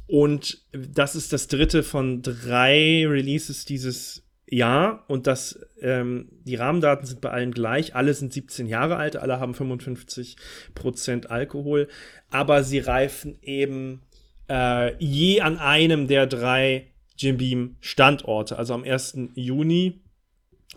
[0.07, 5.03] Und das ist das dritte von drei Releases dieses Jahr.
[5.07, 7.95] Und das, ähm, die Rahmendaten sind bei allen gleich.
[7.95, 11.87] Alle sind 17 Jahre alt, alle haben 55% Alkohol.
[12.31, 14.01] Aber sie reifen eben
[14.49, 16.87] äh, je an einem der drei
[17.17, 18.57] Jim Beam Standorte.
[18.57, 19.17] Also am 1.
[19.35, 20.01] Juni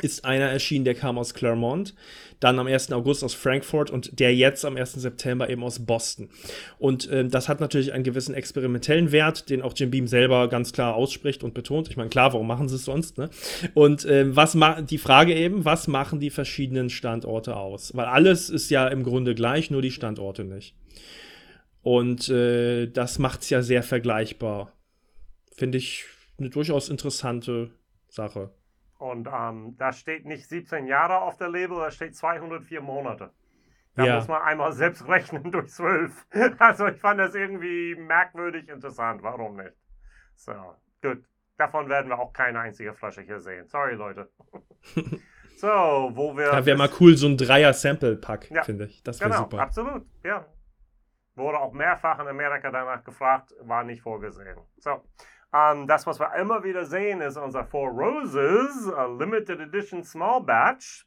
[0.01, 1.95] ist einer erschienen, der kam aus Claremont,
[2.41, 2.91] dann am 1.
[2.93, 4.95] August aus Frankfurt und der jetzt am 1.
[4.95, 6.31] September eben aus Boston.
[6.79, 10.73] Und äh, das hat natürlich einen gewissen experimentellen Wert, den auch Jim Beam selber ganz
[10.73, 11.89] klar ausspricht und betont.
[11.89, 13.19] Ich meine, klar, warum machen sie es sonst?
[13.19, 13.29] Ne?
[13.75, 14.57] Und äh, was
[14.89, 17.95] die Frage eben, was machen die verschiedenen Standorte aus?
[17.95, 20.75] Weil alles ist ja im Grunde gleich, nur die Standorte nicht.
[21.83, 24.73] Und äh, das macht es ja sehr vergleichbar.
[25.55, 26.07] Finde ich
[26.39, 27.71] eine durchaus interessante
[28.09, 28.51] Sache.
[28.99, 33.31] Und ähm, da steht nicht 17 Jahre auf der Label, da steht 204 Monate.
[33.97, 34.17] Da ja.
[34.17, 36.27] muss man einmal selbst rechnen durch 12.
[36.59, 39.23] Also ich fand das irgendwie merkwürdig interessant.
[39.23, 39.75] Warum nicht?
[40.37, 40.53] So,
[41.03, 41.25] gut.
[41.59, 43.67] Davon werden wir auch keine einzige Flasche hier sehen.
[43.67, 44.31] Sorry, Leute.
[45.57, 46.47] so, wo wir.
[46.47, 48.63] Ja, wäre mal cool, so ein Dreier-Sample-Pack, ja.
[48.63, 49.03] finde ich.
[49.03, 49.61] Das wäre genau, super.
[49.61, 50.47] Absolut, ja.
[51.35, 54.59] Wurde auch mehrfach in Amerika danach gefragt, war nicht vorgesehen.
[54.79, 55.03] So,
[55.55, 61.07] ähm, das, was wir immer wieder sehen, ist unser Four Roses Limited Edition Small Batch.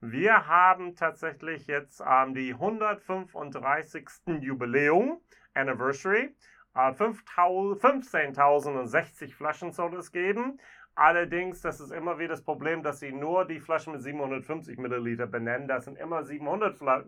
[0.00, 4.08] Wir haben tatsächlich jetzt ähm, die 135.
[4.40, 5.20] Jubiläum,
[5.54, 6.34] Anniversary.
[6.74, 10.60] Äh, 15.060 Flaschen soll es geben.
[10.94, 15.26] Allerdings, das ist immer wieder das Problem, dass sie nur die Flaschen mit 750 Milliliter
[15.26, 15.68] benennen.
[15.68, 17.04] Das sind immer 700 Fla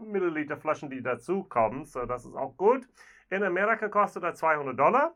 [0.00, 1.84] Milliliter Flaschen, die dazukommen.
[1.86, 2.86] So, das ist auch gut.
[3.30, 5.14] In Amerika kostet er 200 Dollar.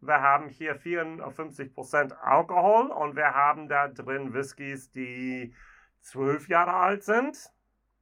[0.00, 5.54] Wir haben hier 54% Alkohol und wir haben da drin Whiskys, die
[6.02, 7.50] 12 Jahre alt sind.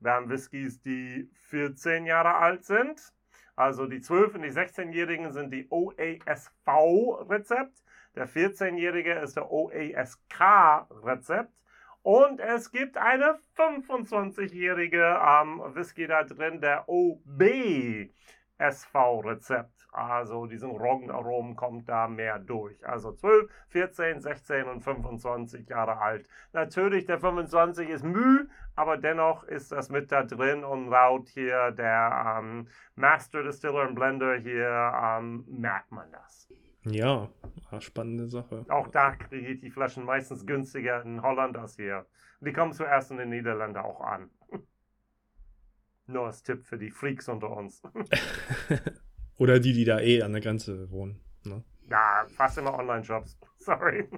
[0.01, 3.15] Wir haben Whiskys, die 14 Jahre alt sind.
[3.55, 7.83] Also die 12- und die 16-Jährigen sind die OASV-Rezept.
[8.17, 11.53] Der 14-Jährige ist der OASK-Rezept.
[12.03, 19.73] Und es gibt eine 25-jährige ähm, Whisky da drin, der OB-SV-Rezept.
[19.93, 22.87] Also diesen Roggenaromen kommt da mehr durch.
[22.87, 26.29] Also 12, 14, 16 und 25 Jahre alt.
[26.53, 28.47] Natürlich, der 25 ist Mühe,
[28.77, 33.95] aber dennoch ist das mit da drin und laut hier der ähm, Master Distiller und
[33.95, 36.47] Blender hier ähm, merkt man das.
[36.89, 37.29] Ja,
[37.81, 38.65] spannende Sache.
[38.69, 42.07] Auch da kriege ich die Flaschen meistens günstiger in Holland als hier.
[42.41, 44.31] Die kommen zuerst in den Niederlanden auch an.
[46.07, 47.83] Nur als Tipp für die Freaks unter uns.
[49.39, 51.21] Oder die, die da eh an der Grenze wohnen.
[51.45, 51.65] Ne?
[51.91, 53.37] Ja, fast immer Online-Shops.
[53.59, 54.09] Sorry.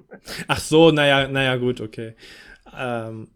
[0.47, 2.14] Ach so, naja, naja, gut, okay.
[2.77, 3.29] Ähm,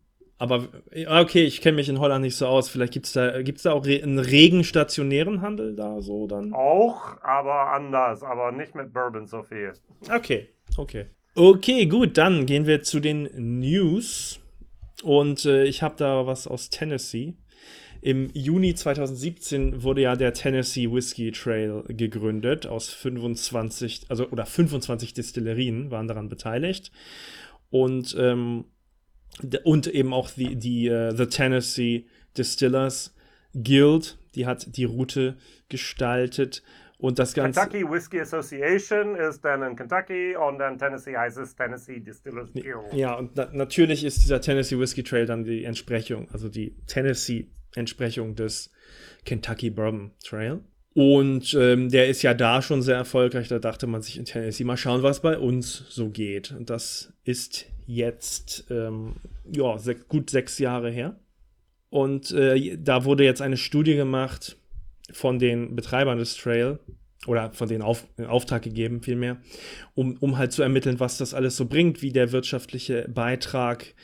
[0.42, 0.66] aber
[1.06, 2.68] okay, ich kenne mich in Holland nicht so aus.
[2.68, 6.52] Vielleicht gibt es da, gibt's da auch re einen regen stationären Handel da so dann?
[6.52, 9.72] Auch, aber anders, aber nicht mit Bourbon so viel.
[10.12, 11.06] Okay, okay.
[11.36, 13.30] Okay, gut, dann gehen wir zu den
[13.60, 14.40] News.
[15.04, 17.34] Und äh, ich habe da was aus Tennessee.
[18.00, 25.14] Im Juni 2017 wurde ja der Tennessee Whiskey Trail gegründet aus 25, also oder 25
[25.14, 26.90] Distillerien waren daran beteiligt.
[27.70, 28.64] Und ähm,
[29.64, 32.06] und eben auch die, die uh, The Tennessee
[32.36, 33.14] Distillers
[33.54, 35.36] Guild, die hat die Route
[35.68, 36.62] gestaltet.
[36.98, 37.58] Und das Ganze.
[37.58, 42.92] Kentucky Whiskey Association ist dann in Kentucky und dann Tennessee heißt es Tennessee Distillers Guild.
[42.92, 48.36] Ja, und na natürlich ist dieser Tennessee Whiskey Trail dann die Entsprechung, also die Tennessee-Entsprechung
[48.36, 48.70] des
[49.24, 50.60] Kentucky Bourbon Trail.
[50.94, 53.48] Und ähm, der ist ja da schon sehr erfolgreich.
[53.48, 56.52] Da dachte man sich in Tennessee mal schauen, was bei uns so geht.
[56.52, 59.16] Und das ist jetzt ähm,
[59.50, 61.16] ja, se gut sechs Jahre her.
[61.90, 64.56] Und äh, da wurde jetzt eine Studie gemacht
[65.12, 66.78] von den Betreibern des Trail
[67.26, 69.36] oder von denen auf, in Auftrag gegeben, vielmehr,
[69.94, 73.94] um, um halt zu ermitteln, was das alles so bringt, wie der wirtschaftliche Beitrag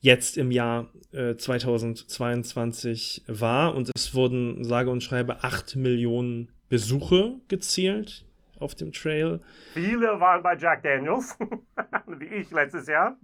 [0.00, 3.74] jetzt im Jahr äh, 2022 war.
[3.74, 8.26] Und es wurden, sage und schreibe, 8 Millionen Besuche gezählt
[8.60, 9.40] auf dem Trail.
[9.72, 11.36] Viele waren bei Jack Daniels,
[12.06, 13.16] wie ich letztes Jahr.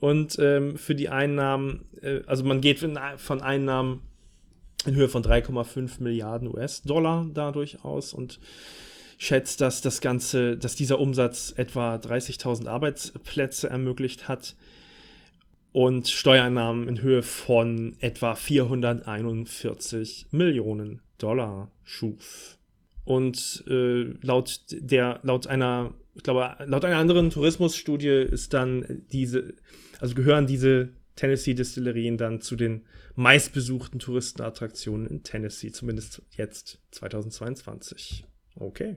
[0.00, 2.78] Und ähm, für die Einnahmen, äh, also man geht
[3.16, 4.02] von Einnahmen
[4.86, 8.38] in Höhe von 3,5 Milliarden US-Dollar dadurch aus und
[9.18, 14.54] schätzt, dass das Ganze, dass dieser Umsatz etwa 30.000 Arbeitsplätze ermöglicht hat
[15.72, 22.58] und Steuereinnahmen in Höhe von etwa 441 Millionen Dollar schuf.
[23.04, 29.54] Und äh, laut der, laut einer, ich glaube, laut einer anderen Tourismusstudie ist dann diese,
[30.00, 38.26] also gehören diese Tennessee Distillerien dann zu den meistbesuchten Touristenattraktionen in Tennessee, zumindest jetzt 2022.
[38.56, 38.96] Okay.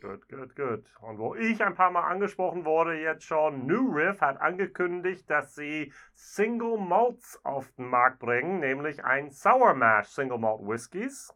[0.00, 0.84] Gut, gut, gut.
[1.00, 5.56] Und wo ich ein paar Mal angesprochen wurde, jetzt schon, New Riff hat angekündigt, dass
[5.56, 11.34] sie Single Malts auf den Markt bringen, nämlich ein Sour Mash Single Malt Whiskies.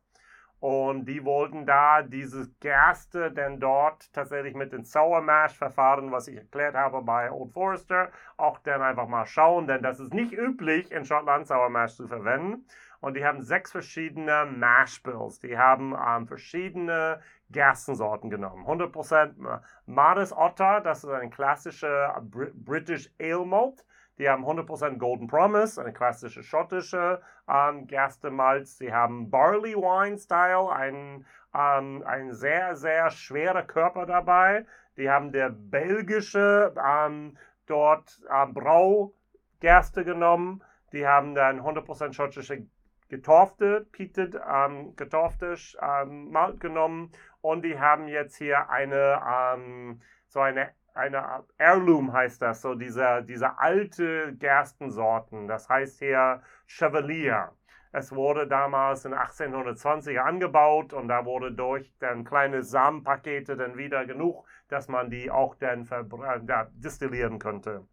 [0.60, 6.26] Und die wollten da diese Gerste denn dort tatsächlich mit dem Sour Mash Verfahren, was
[6.26, 10.32] ich erklärt habe bei Old Forester, auch dann einfach mal schauen, denn das ist nicht
[10.32, 12.66] üblich in Schottland Sour Mash zu verwenden.
[13.00, 15.38] Und die haben sechs verschiedene Mash Bills.
[15.38, 18.66] Die haben ähm, verschiedene Gerstensorten genommen.
[18.66, 23.84] 100% Maris Otter, das ist ein klassischer British Ale Malt.
[24.18, 28.78] Die haben 100% Golden Promise, eine klassische schottische ähm, Gerstemalz.
[28.78, 34.66] Sie haben Barley Wine Style, ein, ähm, ein sehr, sehr schwerer Körper dabei.
[34.96, 40.64] Die haben der belgische ähm, dort ähm, Braugerste genommen.
[40.92, 42.66] Die haben dann 100% schottische
[43.08, 50.40] getorfte, peated, ähm, getorfte ähm, Malt genommen und die haben jetzt hier eine, ähm, so
[50.40, 55.48] eine, eine Heirloom heißt das, so diese, diese alte Gerstensorten.
[55.48, 57.52] Das heißt hier Chevalier.
[57.92, 64.04] Es wurde damals in 1820 angebaut und da wurde durch dann kleine Samenpakete dann wieder
[64.04, 67.86] genug, dass man die auch dann äh, distillieren könnte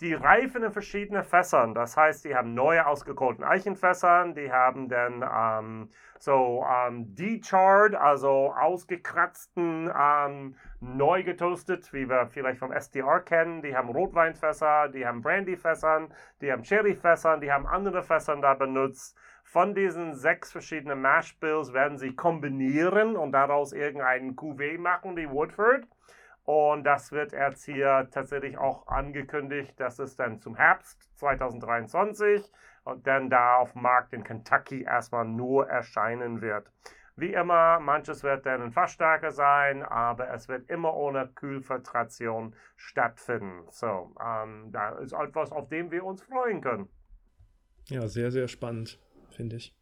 [0.00, 1.74] die reifen in verschiedenen Fässern.
[1.74, 5.88] Das heißt, die haben neue ausgekohlten Eichenfässern, die haben dann ähm,
[6.18, 13.62] so ähm, decharred, also ausgekratzten, ähm, neu getoastet, wie wir vielleicht vom SDR kennen.
[13.62, 19.16] Die haben Rotweinfässer, die haben Brandyfässern, die haben Cherryfässern, die haben andere Fässern da benutzt.
[19.44, 25.30] Von diesen sechs verschiedenen Mash Bills werden sie kombinieren und daraus irgendeinen Cuvée machen, die
[25.30, 25.86] Woodford.
[26.44, 32.50] Und das wird jetzt hier tatsächlich auch angekündigt, dass es dann zum Herbst 2023
[32.84, 36.70] und dann da auf dem Markt in Kentucky erstmal nur erscheinen wird.
[37.16, 43.62] Wie immer, manches wird dann in Fassstärke sein, aber es wird immer ohne Kühlfiltration stattfinden.
[43.70, 46.88] So, ähm, da ist etwas, auf dem wir uns freuen können.
[47.88, 48.98] Ja, sehr, sehr spannend,
[49.30, 49.74] finde ich.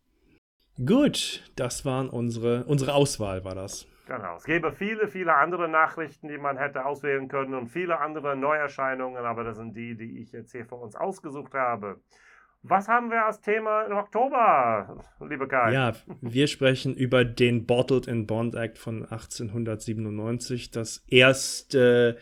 [0.84, 3.86] Gut, das waren unsere, unsere Auswahl, war das.
[4.06, 4.36] Genau.
[4.36, 9.24] Es gäbe viele, viele andere Nachrichten, die man hätte auswählen können und viele andere Neuerscheinungen,
[9.24, 12.00] aber das sind die, die ich jetzt hier für uns ausgesucht habe.
[12.64, 15.72] Was haben wir als Thema im Oktober, liebe Kai?
[15.72, 22.18] Ja, wir sprechen über den Bottled in Bond Act von 1897, das erste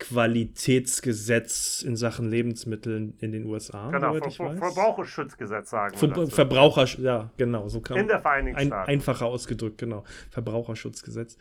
[0.00, 3.90] Qualitätsgesetz in Sachen Lebensmitteln in den USA.
[3.90, 6.26] Genau, Ver Ver Verbraucherschutzgesetz sagen Ver wir.
[6.26, 10.04] Verbraucher, ja, genau, so kann In der Vereinigten ein, Einfacher ausgedrückt, genau.
[10.30, 11.36] Verbraucherschutzgesetz.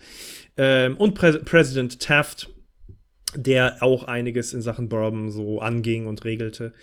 [0.58, 2.50] Ähm, und Prä Präsident Taft,
[3.34, 6.74] der auch einiges in Sachen Bourbon so anging und regelte.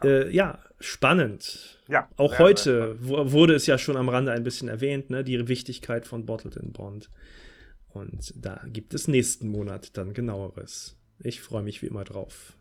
[0.00, 0.14] Genau.
[0.14, 1.78] Äh, ja, spannend.
[1.88, 5.46] Ja, auch heute sehr wurde es ja schon am Rande ein bisschen erwähnt, ne, die
[5.46, 7.10] Wichtigkeit von Bottled in Bond.
[7.88, 10.97] Und da gibt es nächsten Monat dann genaueres.
[11.20, 12.52] Ich freue mich wie immer drauf.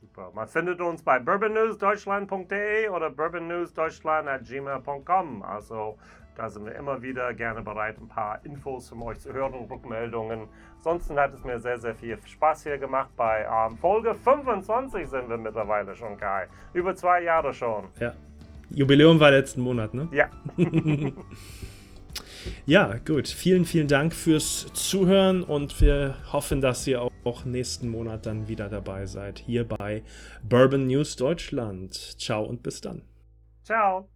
[0.00, 0.32] Super.
[0.34, 5.42] Man findet uns bei bourbonnewsdeutschland.de oder bourbonnewsdeutschland.gmail.com.
[5.42, 5.98] Also
[6.36, 9.70] da sind wir immer wieder gerne bereit, ein paar Infos von euch zu hören und
[9.70, 10.48] Rückmeldungen.
[10.76, 13.10] Ansonsten hat es mir sehr, sehr viel Spaß hier gemacht.
[13.16, 16.48] Bei ähm, Folge 25 sind wir mittlerweile schon, Kai.
[16.72, 17.84] Über zwei Jahre schon.
[18.00, 18.14] Ja.
[18.70, 20.08] Jubiläum war letzten Monat, ne?
[20.10, 20.28] Ja.
[22.66, 23.28] Ja, gut.
[23.28, 28.68] Vielen, vielen Dank fürs Zuhören und wir hoffen, dass ihr auch nächsten Monat dann wieder
[28.68, 29.38] dabei seid.
[29.38, 30.02] Hier bei
[30.42, 31.94] Bourbon News Deutschland.
[32.18, 33.02] Ciao und bis dann.
[33.64, 34.11] Ciao.